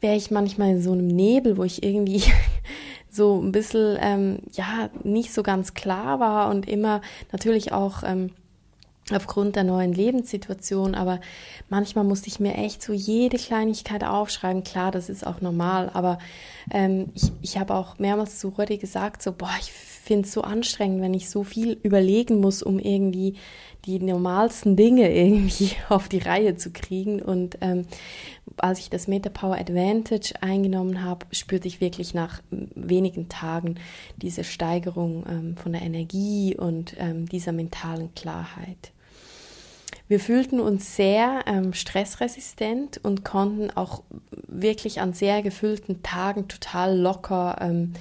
wäre 0.00 0.16
ich 0.16 0.30
manchmal 0.30 0.70
in 0.70 0.82
so 0.82 0.92
einem 0.92 1.06
Nebel, 1.08 1.56
wo 1.56 1.64
ich 1.64 1.82
irgendwie 1.82 2.22
so 3.10 3.40
ein 3.40 3.52
bisschen, 3.52 3.98
ähm, 4.00 4.38
ja, 4.52 4.88
nicht 5.04 5.32
so 5.32 5.42
ganz 5.42 5.74
klar 5.74 6.18
war. 6.18 6.50
Und 6.50 6.66
immer 6.66 7.02
natürlich 7.32 7.72
auch 7.72 8.02
ähm, 8.02 8.30
aufgrund 9.12 9.54
der 9.54 9.64
neuen 9.64 9.92
Lebenssituation, 9.92 10.94
aber 10.94 11.20
manchmal 11.68 12.04
musste 12.04 12.28
ich 12.28 12.40
mir 12.40 12.54
echt 12.54 12.82
so 12.82 12.92
jede 12.92 13.36
Kleinigkeit 13.36 14.02
aufschreiben. 14.02 14.64
Klar, 14.64 14.90
das 14.90 15.08
ist 15.08 15.26
auch 15.26 15.40
normal, 15.40 15.90
aber 15.94 16.18
ähm, 16.72 17.10
ich, 17.14 17.30
ich 17.40 17.58
habe 17.58 17.74
auch 17.74 17.98
mehrmals 17.98 18.40
zu 18.40 18.48
Rödi 18.48 18.78
gesagt, 18.78 19.22
so, 19.22 19.32
boah, 19.32 19.54
ich 19.60 19.70
finde 20.06 20.26
es 20.26 20.32
so 20.32 20.42
anstrengend, 20.42 21.02
wenn 21.02 21.14
ich 21.14 21.30
so 21.30 21.44
viel 21.44 21.78
überlegen 21.82 22.40
muss, 22.40 22.62
um 22.62 22.78
irgendwie 22.78 23.34
die 23.84 24.00
normalsten 24.00 24.76
Dinge 24.76 25.12
irgendwie 25.14 25.70
auf 25.88 26.08
die 26.08 26.18
Reihe 26.18 26.56
zu 26.56 26.70
kriegen. 26.72 27.22
Und 27.22 27.58
ähm, 27.60 27.86
als 28.56 28.80
ich 28.80 28.90
das 28.90 29.06
MetaPower 29.06 29.56
Advantage 29.56 30.34
eingenommen 30.40 31.04
habe, 31.04 31.26
spürte 31.30 31.68
ich 31.68 31.80
wirklich 31.80 32.14
nach 32.14 32.42
wenigen 32.50 33.28
Tagen 33.28 33.76
diese 34.16 34.44
Steigerung 34.44 35.24
ähm, 35.28 35.56
von 35.56 35.72
der 35.72 35.82
Energie 35.82 36.56
und 36.56 36.96
ähm, 36.98 37.28
dieser 37.28 37.52
mentalen 37.52 38.14
Klarheit. 38.14 38.92
Wir 40.08 40.20
fühlten 40.20 40.60
uns 40.60 40.94
sehr 40.94 41.40
ähm, 41.46 41.72
stressresistent 41.72 43.00
und 43.02 43.24
konnten 43.24 43.70
auch 43.70 44.02
wirklich 44.30 45.00
an 45.00 45.12
sehr 45.12 45.42
gefüllten 45.42 46.02
Tagen 46.02 46.46
total 46.46 46.96
locker 46.96 47.58
ähm, 47.60 47.92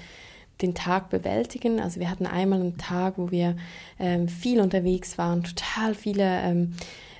den 0.61 0.75
Tag 0.75 1.09
bewältigen. 1.09 1.79
Also 1.79 1.99
wir 1.99 2.09
hatten 2.09 2.27
einmal 2.27 2.59
einen 2.59 2.77
Tag, 2.77 3.15
wo 3.17 3.31
wir 3.31 3.55
ähm, 3.99 4.27
viel 4.27 4.61
unterwegs 4.61 5.17
waren, 5.17 5.43
total 5.43 5.95
viele 5.95 6.41
ähm, 6.43 6.75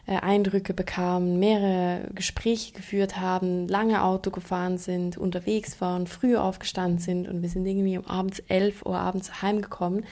äh, 0.06 0.18
Eindrücke 0.18 0.74
bekamen, 0.74 1.40
mehrere 1.40 2.08
Gespräche 2.14 2.74
geführt 2.74 3.20
haben, 3.20 3.68
lange 3.68 4.04
Auto 4.04 4.30
gefahren 4.30 4.78
sind, 4.78 5.18
unterwegs 5.18 5.82
waren, 5.82 6.06
früh 6.06 6.38
aufgestanden 6.38 7.00
sind 7.00 7.28
und 7.28 7.42
wir 7.42 7.50
sind 7.50 7.66
irgendwie 7.66 7.98
um 7.98 8.06
abends 8.06 8.40
11 8.48 8.86
Uhr 8.86 8.98
abends 8.98 9.42
heimgekommen. 9.42 10.06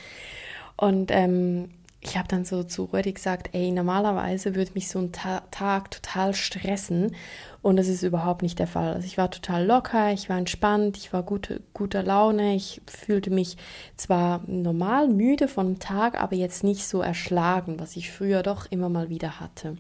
Und 0.75 1.12
ähm, 1.12 1.69
ich 2.03 2.17
habe 2.17 2.27
dann 2.27 2.45
so 2.45 2.63
zu 2.63 2.85
Rödi 2.85 3.13
gesagt, 3.13 3.49
ey, 3.53 3.71
normalerweise 3.71 4.55
würde 4.55 4.71
mich 4.73 4.87
so 4.87 4.99
ein 4.99 5.11
Ta 5.11 5.41
Tag 5.51 5.91
total 5.91 6.33
stressen 6.33 7.15
und 7.61 7.77
das 7.77 7.87
ist 7.87 8.03
überhaupt 8.03 8.41
nicht 8.41 8.59
der 8.59 8.67
Fall. 8.67 8.93
Also 8.93 9.05
ich 9.05 9.17
war 9.17 9.31
total 9.31 9.65
locker, 9.65 10.11
ich 10.11 10.29
war 10.29 10.37
entspannt, 10.37 10.97
ich 10.97 11.13
war 11.13 11.23
gute, 11.23 11.61
guter 11.73 12.03
Laune, 12.03 12.55
ich 12.55 12.81
fühlte 12.87 13.29
mich 13.29 13.57
zwar 13.95 14.41
normal 14.47 15.07
müde 15.07 15.47
vom 15.47 15.79
Tag, 15.79 16.21
aber 16.21 16.35
jetzt 16.35 16.63
nicht 16.63 16.85
so 16.85 17.01
erschlagen, 17.01 17.79
was 17.79 17.95
ich 17.95 18.11
früher 18.11 18.43
doch 18.43 18.65
immer 18.69 18.89
mal 18.89 19.09
wieder 19.09 19.39
hatte. 19.39 19.77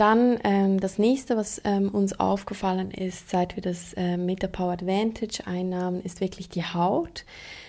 Dann 0.00 0.38
ähm, 0.44 0.80
das 0.80 0.96
nächste, 0.96 1.36
was 1.36 1.60
ähm, 1.62 1.90
uns 1.90 2.18
aufgefallen 2.18 2.90
ist, 2.90 3.28
seit 3.28 3.56
wir 3.56 3.62
das 3.62 3.92
äh, 3.98 4.16
MetaPower 4.16 4.72
Advantage 4.72 5.46
einnahmen, 5.46 6.00
ist 6.00 6.22
wirklich 6.22 6.48
die 6.48 6.64
Haut. 6.64 7.26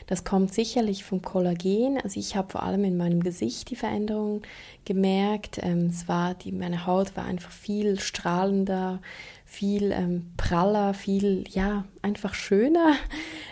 Das 0.08 0.24
kommt 0.24 0.54
sicherlich 0.54 1.04
vom 1.04 1.22
Kollagen. 1.22 2.00
Also 2.02 2.22
ich 2.22 2.38
habe 2.38 2.50
vor 2.50 2.64
allem 2.64 2.86
in 2.86 2.96
meinem 2.96 3.22
Gesicht 3.22 3.70
die 3.70 3.76
Veränderung 3.76 4.44
gemerkt. 4.86 5.60
Ähm, 5.62 5.88
es 5.88 6.08
war 6.08 6.34
die, 6.34 6.54
meine 6.54 6.86
Haut 6.86 7.18
war 7.18 7.26
einfach 7.26 7.52
viel 7.52 8.00
strahlender, 8.00 9.02
viel 9.46 9.92
ähm, 9.92 10.32
praller, 10.38 10.94
viel 10.94 11.44
ja 11.50 11.84
einfach 12.02 12.34
schöner. 12.34 12.94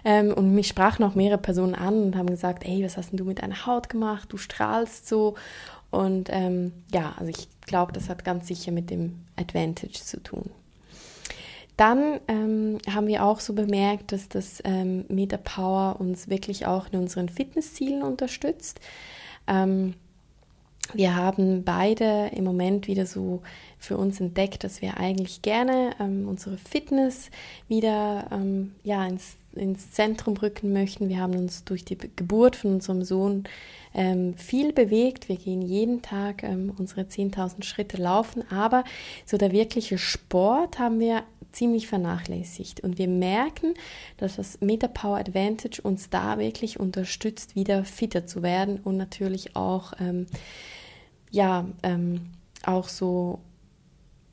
Ähm, 0.05 0.33
und 0.33 0.55
mich 0.55 0.69
sprachen 0.69 1.03
auch 1.03 1.13
mehrere 1.13 1.37
Personen 1.37 1.75
an 1.75 2.01
und 2.01 2.15
haben 2.15 2.29
gesagt, 2.29 2.63
hey, 2.63 2.85
was 2.85 2.95
hast 2.95 3.09
denn 3.09 3.17
du 3.17 3.25
mit 3.25 3.41
deiner 3.41 3.65
Haut 3.65 3.89
gemacht? 3.89 4.31
Du 4.31 4.37
strahlst 4.37 5.09
so. 5.09 5.35
Und 5.91 6.30
ähm, 6.32 6.71
ja, 6.93 7.15
also 7.17 7.30
ich 7.30 7.47
glaube, 7.65 7.93
das 7.93 8.10
hat 8.10 8.23
ganz 8.23 8.47
sicher 8.47 8.71
mit 8.71 8.89
dem 8.89 9.25
Advantage 9.36 9.93
zu 9.93 10.21
tun. 10.21 10.49
Dann 11.78 12.19
ähm, 12.28 12.78
haben 12.93 13.08
wir 13.08 13.23
auch 13.23 13.39
so 13.39 13.54
bemerkt, 13.54 14.12
dass 14.12 14.28
das 14.28 14.62
ähm, 14.65 15.06
Meta 15.08 15.91
uns 15.91 16.28
wirklich 16.28 16.65
auch 16.65 16.88
in 16.91 16.99
unseren 16.99 17.30
Fitnesszielen 17.30 18.04
unterstützt. 18.04 18.82
Ähm, 19.47 19.93
wir 20.93 21.15
haben 21.15 21.63
beide 21.63 22.32
im 22.36 22.43
Moment 22.43 22.88
wieder 22.88 23.06
so 23.06 23.41
für 23.78 23.95
uns 23.95 24.19
entdeckt, 24.19 24.63
dass 24.63 24.82
wir 24.82 24.97
eigentlich 24.97 25.41
gerne 25.41 25.91
ähm, 25.99 26.28
unsere 26.28 26.58
Fitness 26.58 27.30
wieder 27.67 28.28
ähm, 28.32 28.75
ja, 28.84 29.06
ins, 29.06 29.38
ins 29.55 29.91
Zentrum 29.91 30.38
rücken 30.38 30.73
möchten. 30.73 31.09
Wir 31.09 31.19
haben 31.19 31.35
uns 31.35 31.63
durch 31.63 31.83
die 31.85 31.97
Geburt 31.97 32.55
von 32.55 32.73
unserem 32.73 33.03
Sohn 33.03 33.43
ähm, 33.93 34.35
viel 34.35 34.73
bewegt. 34.73 35.29
Wir 35.29 35.38
gehen 35.38 35.62
jeden 35.62 36.01
Tag 36.01 36.43
ähm, 36.43 36.73
unsere 36.77 37.01
10.000 37.01 37.63
Schritte 37.63 37.97
laufen, 37.97 38.43
aber 38.51 38.83
so 39.25 39.38
der 39.38 39.51
wirkliche 39.51 39.97
Sport 39.97 40.79
haben 40.79 40.99
wir 40.99 41.23
ziemlich 41.51 41.88
vernachlässigt. 41.88 42.81
Und 42.81 42.97
wir 42.97 43.07
merken, 43.07 43.73
dass 44.17 44.35
das 44.35 44.62
MetaPower 44.62 45.17
Advantage 45.17 45.81
uns 45.81 46.09
da 46.09 46.38
wirklich 46.38 46.79
unterstützt, 46.79 47.55
wieder 47.55 47.85
fitter 47.85 48.27
zu 48.27 48.43
werden 48.43 48.79
und 48.83 48.97
natürlich 48.97 49.55
auch, 49.55 49.93
ähm, 49.99 50.27
ja, 51.31 51.67
ähm, 51.83 52.31
auch 52.65 52.88
so 52.88 53.39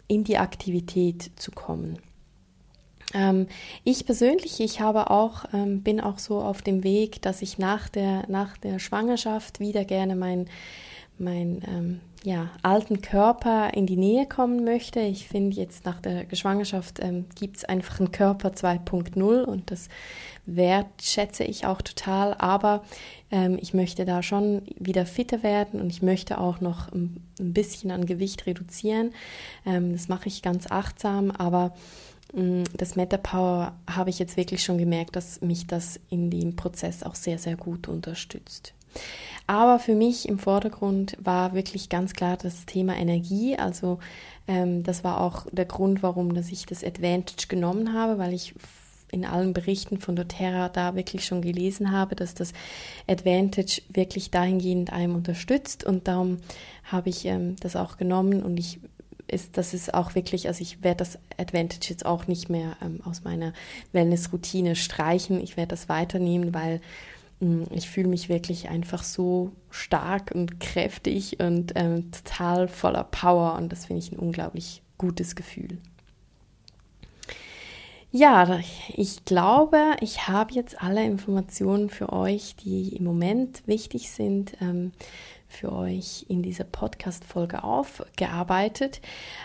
in 0.09 0.25
die 0.25 0.39
Aktivität 0.39 1.31
zu 1.37 1.51
kommen. 1.51 1.99
Ähm, 3.15 3.47
ich 3.85 4.05
persönlich, 4.05 4.61
ich 4.61 4.81
habe 4.81 5.11
auch, 5.11 5.45
ähm, 5.53 5.83
bin 5.83 6.01
auch 6.01 6.19
so 6.19 6.41
auf 6.41 6.63
dem 6.63 6.83
Weg, 6.83 7.23
dass 7.23 7.43
ich 7.43 7.59
nach 7.59 7.89
der, 7.89 8.25
nach 8.29 8.57
der 8.57 8.79
Schwangerschaft 8.79 9.61
wieder 9.61 9.85
gerne 9.85 10.17
mein, 10.17 10.47
mein 11.19 11.63
ähm, 11.69 12.01
ja, 12.25 12.51
alten 12.63 13.03
Körper 13.03 13.73
in 13.75 13.87
die 13.87 13.97
Nähe 13.97 14.27
kommen 14.27 14.65
möchte. 14.65 14.99
Ich 14.99 15.29
finde 15.29 15.57
jetzt 15.57 15.85
nach 15.85 16.01
der 16.01 16.27
Schwangerschaft 16.33 16.99
ähm, 17.01 17.27
gibt 17.39 17.59
es 17.59 17.65
einfach 17.65 18.01
einen 18.01 18.11
Körper 18.11 18.49
2.0 18.49 19.45
und 19.45 19.71
das 19.71 19.89
wertschätze 20.45 21.45
ich 21.45 21.67
auch 21.67 21.83
total. 21.83 22.35
Aber 22.35 22.83
ähm, 23.31 23.59
ich 23.61 23.75
möchte 23.75 24.05
da 24.05 24.25
schon 24.25 24.63
wieder 24.77 25.07
fitter 25.07 25.45
werden 25.45 25.81
und 25.81 25.91
ich 25.91 26.03
möchte 26.03 26.39
auch 26.41 26.61
noch 26.61 26.91
ein, 26.93 27.23
ein 27.39 27.53
bisschen 27.53 27.93
an 27.93 28.07
Gewicht 28.07 28.47
reduzieren. 28.47 29.13
Ähm, 29.65 29.93
das 29.93 30.09
mache 30.09 30.27
ich 30.27 30.43
ganz 30.43 30.69
achtsam, 30.69 31.31
aber 31.31 31.75
Mm, 32.37 32.65
das 32.77 32.97
MetaPower 32.97 33.73
habe 33.91 34.11
ich 34.11 34.19
jetzt 34.19 34.37
wirklich 34.37 34.63
schon 34.63 34.79
gemerkt, 34.79 35.17
dass 35.17 35.41
mich 35.41 35.67
das 35.67 35.99
in 36.11 36.31
dem 36.31 36.55
Prozess 36.55 37.03
auch 37.03 37.15
sehr, 37.15 37.39
sehr 37.39 37.57
gut 37.57 37.89
unterstützt. 37.89 38.75
Aber 39.47 39.79
für 39.79 39.95
mich 39.95 40.29
im 40.29 40.39
Vordergrund 40.39 41.17
war 41.21 41.55
wirklich 41.55 41.89
ganz 41.89 42.13
klar 42.13 42.37
das 42.37 42.67
Thema 42.67 42.97
Energie. 42.97 43.57
Also 43.57 43.99
ähm, 44.47 44.83
das 44.83 45.03
war 45.03 45.21
auch 45.21 45.47
der 45.51 45.65
Grund, 45.65 46.03
warum 46.03 46.35
dass 46.35 46.51
ich 46.51 46.67
das 46.67 46.85
Advantage 46.85 47.47
genommen 47.49 47.95
habe, 47.95 48.19
weil 48.19 48.35
ich 48.35 48.55
in 49.13 49.25
allen 49.25 49.53
Berichten 49.53 49.99
von 49.99 50.17
doTERRA 50.17 50.69
da 50.69 50.95
wirklich 50.95 51.25
schon 51.25 51.41
gelesen 51.41 51.93
habe, 51.93 52.17
dass 52.17 52.35
das 52.35 52.53
Advantage 53.07 53.83
wirklich 53.89 54.31
dahingehend 54.31 54.93
einem 54.93 55.15
unterstützt 55.15 55.85
und 55.85 56.09
darum 56.09 56.39
habe 56.85 57.09
ich 57.09 57.25
ähm, 57.25 57.57
das 57.61 57.77
auch 57.77 57.97
genommen 57.97 58.43
und 58.43 58.59
ich 58.59 58.81
ist, 59.29 59.57
das 59.57 59.75
ist 59.75 59.95
auch 59.95 60.15
wirklich, 60.15 60.49
also 60.49 60.63
ich 60.63 60.83
werde 60.83 60.99
das 60.99 61.19
Advantage 61.37 61.89
jetzt 61.91 62.07
auch 62.07 62.27
nicht 62.27 62.49
mehr 62.49 62.77
ähm, 62.83 63.01
aus 63.05 63.25
meiner 63.25 63.53
Wellness-Routine 63.93 64.77
streichen. 64.77 65.41
Ich 65.41 65.57
werde 65.57 65.71
das 65.71 65.89
weiternehmen, 65.89 66.55
weil 66.55 66.81
mh, 67.41 67.49
mm, 67.49 67.67
ich 67.73 67.89
fühle 67.89 68.09
mich 68.09 68.29
wirklich 68.29 68.69
einfach 68.69 69.03
so 69.03 69.53
stark 69.71 70.33
und 70.35 70.61
kräftig 70.61 71.41
und 71.41 71.73
ähm, 71.75 72.11
total 72.13 72.69
voller 72.69 73.05
Power 73.05 73.57
und 73.57 73.71
das 73.71 73.87
finde 73.87 74.03
ich 74.03 74.13
ein 74.13 74.19
unglaublich 74.19 74.83
gutes 74.99 75.37
Gefühl. 75.37 75.79
Ja, 78.13 78.61
ich 78.95 79.27
glaube, 79.27 79.79
ich 80.01 80.27
habe 80.27 80.55
jetzt 80.55 80.81
alle 80.81 81.05
Informationen 81.05 81.91
für 81.91 82.13
euch, 82.15 82.57
die 82.57 82.97
im 82.97 83.05
Moment 83.05 83.63
wichtig 83.67 84.11
sind. 84.11 84.57
Ähm, 84.63 84.93
für 85.49 85.73
euch 85.73 86.27
in 86.29 86.43
dieser 86.43 86.65
Podcast-Folge 86.65 87.65
aufgearbeitet. 87.65 89.01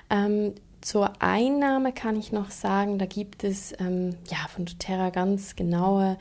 Ähm, 0.10 0.54
zur 0.82 1.14
Einnahme 1.22 1.94
kann 1.94 2.18
ich 2.18 2.32
noch 2.32 2.50
sagen, 2.50 2.98
da 2.98 3.06
gibt 3.06 3.44
es 3.44 3.74
ähm, 3.80 4.16
ja 4.30 4.48
von 4.50 4.66
doTERRA 4.66 5.12
ganz 5.12 5.56
genaue 5.56 6.18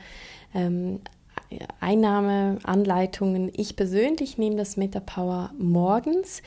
ähm, 0.53 0.99
Einnahmeanleitungen. 1.79 3.51
Ich 3.55 3.75
persönlich 3.75 4.37
nehme 4.37 4.55
das 4.55 4.77
MetaPower 4.77 5.51
morgens. 5.57 6.41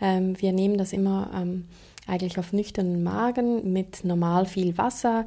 Ähm, 0.00 0.40
wir 0.40 0.52
nehmen 0.52 0.76
das 0.76 0.92
immer 0.92 1.30
ähm, 1.34 1.66
eigentlich 2.06 2.38
auf 2.38 2.52
nüchternen 2.52 3.02
Magen 3.02 3.72
mit 3.72 4.04
normal 4.04 4.46
viel 4.46 4.76
Wasser. 4.78 5.26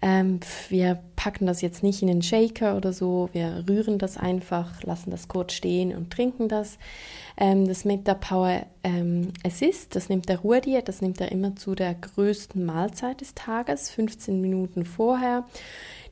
Ähm, 0.00 0.40
wir 0.68 0.98
packen 1.16 1.46
das 1.46 1.62
jetzt 1.62 1.82
nicht 1.82 2.02
in 2.02 2.08
den 2.08 2.22
Shaker 2.22 2.76
oder 2.76 2.92
so, 2.92 3.28
wir 3.32 3.64
rühren 3.68 3.98
das 3.98 4.16
einfach, 4.16 4.82
lassen 4.82 5.10
das 5.10 5.28
kurz 5.28 5.52
stehen 5.52 5.94
und 5.94 6.10
trinken 6.10 6.48
das. 6.48 6.78
Ähm, 7.36 7.66
das 7.66 7.84
MetaPower 7.84 8.66
ähm, 8.82 9.32
Assist, 9.44 9.94
das 9.94 10.08
nimmt 10.08 10.28
der 10.28 10.40
Rudi, 10.40 10.80
das 10.84 11.02
nimmt 11.02 11.20
er 11.20 11.30
immer 11.32 11.54
zu 11.56 11.74
der 11.74 11.94
größten 11.94 12.64
Mahlzeit 12.64 13.20
des 13.20 13.34
Tages, 13.34 13.90
15 13.90 14.40
Minuten 14.40 14.84
vorher. 14.84 15.44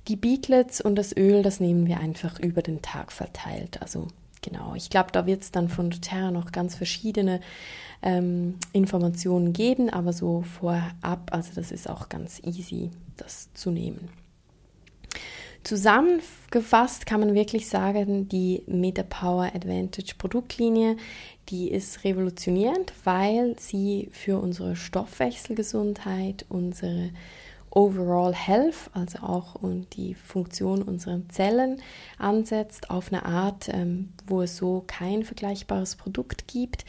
Die 0.09 0.17
Beetlets 0.17 0.81
und 0.81 0.97
das 0.97 1.17
Öl, 1.17 1.43
das 1.43 1.61
nehmen 1.61 1.87
wir 1.87 2.01
einfach 2.01 2.39
über 2.41 2.63
den 2.63 2.83
Tag 2.83 3.13
verteilt. 3.13 3.83
Also 3.83 4.09
genau, 4.43 4.75
ich 4.75 4.91
glaube, 4.91 5.11
da 5.13 5.27
wird 5.27 5.43
es 5.43 5.53
dann 5.53 5.69
von 5.69 5.91
doTERRA 5.91 6.31
noch 6.31 6.53
ganz 6.53 6.75
verschiedene 6.75 7.41
ähm, 8.03 8.57
Informationen 8.73 9.53
geben, 9.53 9.91
aber 9.91 10.13
so 10.13 10.43
vorab, 10.43 11.31
also 11.33 11.51
das 11.55 11.71
ist 11.71 11.89
auch 11.89 12.09
ganz 12.09 12.41
easy, 12.45 12.91
das 13.17 13.53
zu 13.55 13.71
nehmen. 13.71 14.09
Zusammengefasst 15.63 17.05
kann 17.05 17.21
man 17.21 17.35
wirklich 17.35 17.69
sagen, 17.69 18.29
die 18.29 18.63
MetaPower 18.67 19.55
Advantage 19.55 20.15
Produktlinie, 20.17 20.97
die 21.51 21.71
ist 21.71 22.05
revolutionierend, 22.05 22.95
weil 23.05 23.57
sie 23.59 24.09
für 24.13 24.39
unsere 24.39 24.75
Stoffwechselgesundheit, 24.75 26.47
unsere 26.49 27.11
Overall 27.73 28.35
Health, 28.35 28.91
also 28.95 29.19
auch 29.21 29.55
und 29.55 29.97
die 29.97 30.15
Funktion 30.15 30.83
unserer 30.83 31.21
Zellen 31.29 31.81
ansetzt, 32.19 32.91
auf 32.91 33.13
eine 33.13 33.25
Art, 33.25 33.69
ähm, 33.69 34.13
wo 34.27 34.43
es 34.43 34.57
so 34.57 34.83
kein 34.87 35.23
vergleichbares 35.23 35.95
Produkt 35.95 36.49
gibt. 36.49 36.85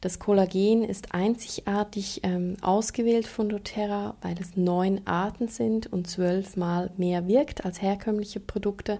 Das 0.00 0.18
Kollagen 0.18 0.84
ist 0.84 1.14
einzigartig 1.14 2.20
ähm, 2.24 2.56
ausgewählt 2.60 3.26
von 3.26 3.48
doTERRA, 3.48 4.16
weil 4.20 4.34
es 4.38 4.56
neun 4.56 5.00
Arten 5.06 5.48
sind 5.48 5.90
und 5.90 6.08
zwölfmal 6.08 6.90
mehr 6.98 7.26
wirkt 7.26 7.64
als 7.64 7.80
herkömmliche 7.80 8.40
Produkte. 8.40 8.98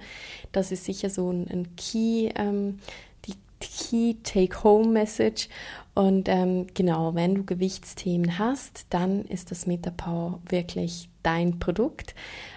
Das 0.52 0.72
ist 0.72 0.84
sicher 0.84 1.10
so 1.10 1.30
ein, 1.30 1.46
ein 1.50 1.76
Key, 1.76 2.30
ähm, 2.36 2.78
die 3.26 3.34
Key 3.60 4.14
Take-Home-Message. 4.22 5.48
Und 5.94 6.28
ähm, 6.28 6.66
genau, 6.74 7.14
wenn 7.14 7.36
du 7.36 7.44
Gewichtsthemen 7.44 8.38
hast, 8.38 8.86
dann 8.90 9.24
ist 9.26 9.52
das 9.52 9.66
MetaPower 9.66 10.40
wirklich 10.48 11.08
dein 11.22 11.60
Produkt. 11.60 12.14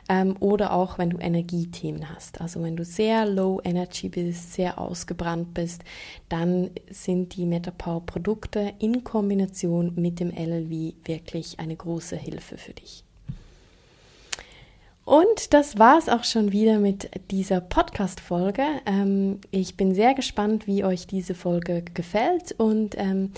Ähm, 0.10 0.36
oder 0.40 0.74
auch, 0.74 0.98
wenn 0.98 1.12
du 1.12 1.18
Energiethemen 1.18 2.10
hast. 2.10 2.42
Also 2.42 2.64
wenn 2.64 2.76
du 2.76 2.84
sehr 2.84 3.26
low 3.26 3.62
energy 3.64 4.10
bist, 4.10 4.54
sehr 4.54 4.80
ausgebrannt 4.80 5.54
bist, 5.54 5.84
dann 6.30 6.72
sind 6.90 7.36
die 7.36 7.46
MetaPower 7.46 8.06
Produkte 8.06 8.74
in 8.80 9.04
Kombination 9.04 9.94
mit 9.96 10.20
dem 10.20 10.32
LLV 10.32 10.96
wirklich 11.06 11.60
eine 11.60 11.76
große 11.76 12.16
Hilfe 12.16 12.58
für 12.58 12.74
dich. 12.74 13.07
Und 15.08 15.54
das 15.54 15.80
war 15.80 15.98
es 15.98 16.10
auch 16.10 16.26
schon 16.26 16.52
wieder 16.52 16.80
mit 16.80 17.10
dieser 17.32 17.62
Podcast-Folge. 17.62 18.66
Ähm, 18.86 19.40
ich 19.52 19.78
bin 19.78 19.96
sehr 19.96 20.14
gespannt, 20.14 20.68
wie 20.68 20.84
euch 20.84 21.08
diese 21.08 21.34
Folge 21.34 21.86
gefällt. 21.94 22.54
Und 22.58 22.96
ähm, 22.98 23.32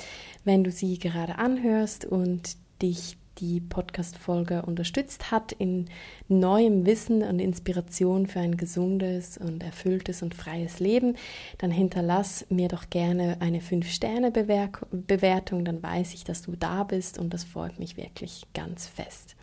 wenn 0.43 0.63
du 0.63 0.71
sie 0.71 0.97
gerade 0.97 1.37
anhörst 1.37 2.05
und 2.05 2.57
dich 2.81 3.17
die 3.37 3.61
Podcast-Folge 3.61 4.63
unterstützt 4.63 5.29
hat 5.29 5.51
in 5.51 5.85
neuem 6.27 6.87
Wissen 6.87 7.21
und 7.21 7.37
Inspiration 7.37 8.25
für 8.25 8.39
ein 8.39 8.57
gesundes 8.57 9.37
und 9.37 9.61
erfülltes 9.61 10.23
und 10.23 10.33
freies 10.33 10.79
Leben, 10.79 11.17
dann 11.59 11.69
hinterlass 11.69 12.47
mir 12.49 12.67
doch 12.67 12.89
gerne 12.89 13.37
eine 13.41 13.59
5-Sterne-Bewertung. 13.59 15.65
Dann 15.65 15.83
weiß 15.83 16.15
ich, 16.15 16.23
dass 16.23 16.41
du 16.41 16.55
da 16.55 16.83
bist 16.83 17.19
und 17.19 17.31
das 17.31 17.43
freut 17.43 17.77
mich 17.77 17.95
wirklich 17.95 18.47
ganz 18.55 18.87
fest. 18.87 19.35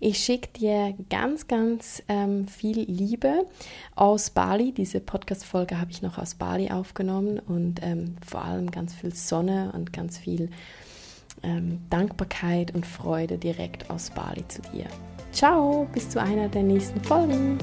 Ich 0.00 0.18
schicke 0.18 0.48
dir 0.58 0.94
ganz, 1.08 1.46
ganz 1.46 2.02
ähm, 2.08 2.46
viel 2.48 2.80
Liebe 2.80 3.46
aus 3.94 4.30
Bali. 4.30 4.72
Diese 4.72 5.00
Podcast-Folge 5.00 5.80
habe 5.80 5.90
ich 5.90 6.02
noch 6.02 6.18
aus 6.18 6.34
Bali 6.34 6.70
aufgenommen 6.70 7.38
und 7.38 7.80
ähm, 7.82 8.16
vor 8.26 8.44
allem 8.44 8.70
ganz 8.70 8.94
viel 8.94 9.14
Sonne 9.14 9.72
und 9.74 9.92
ganz 9.92 10.18
viel 10.18 10.50
ähm, 11.42 11.80
Dankbarkeit 11.90 12.74
und 12.74 12.86
Freude 12.86 13.38
direkt 13.38 13.90
aus 13.90 14.10
Bali 14.10 14.46
zu 14.48 14.62
dir. 14.62 14.86
Ciao, 15.32 15.88
bis 15.92 16.10
zu 16.10 16.20
einer 16.20 16.48
der 16.48 16.62
nächsten 16.62 17.00
Folgen. 17.02 17.58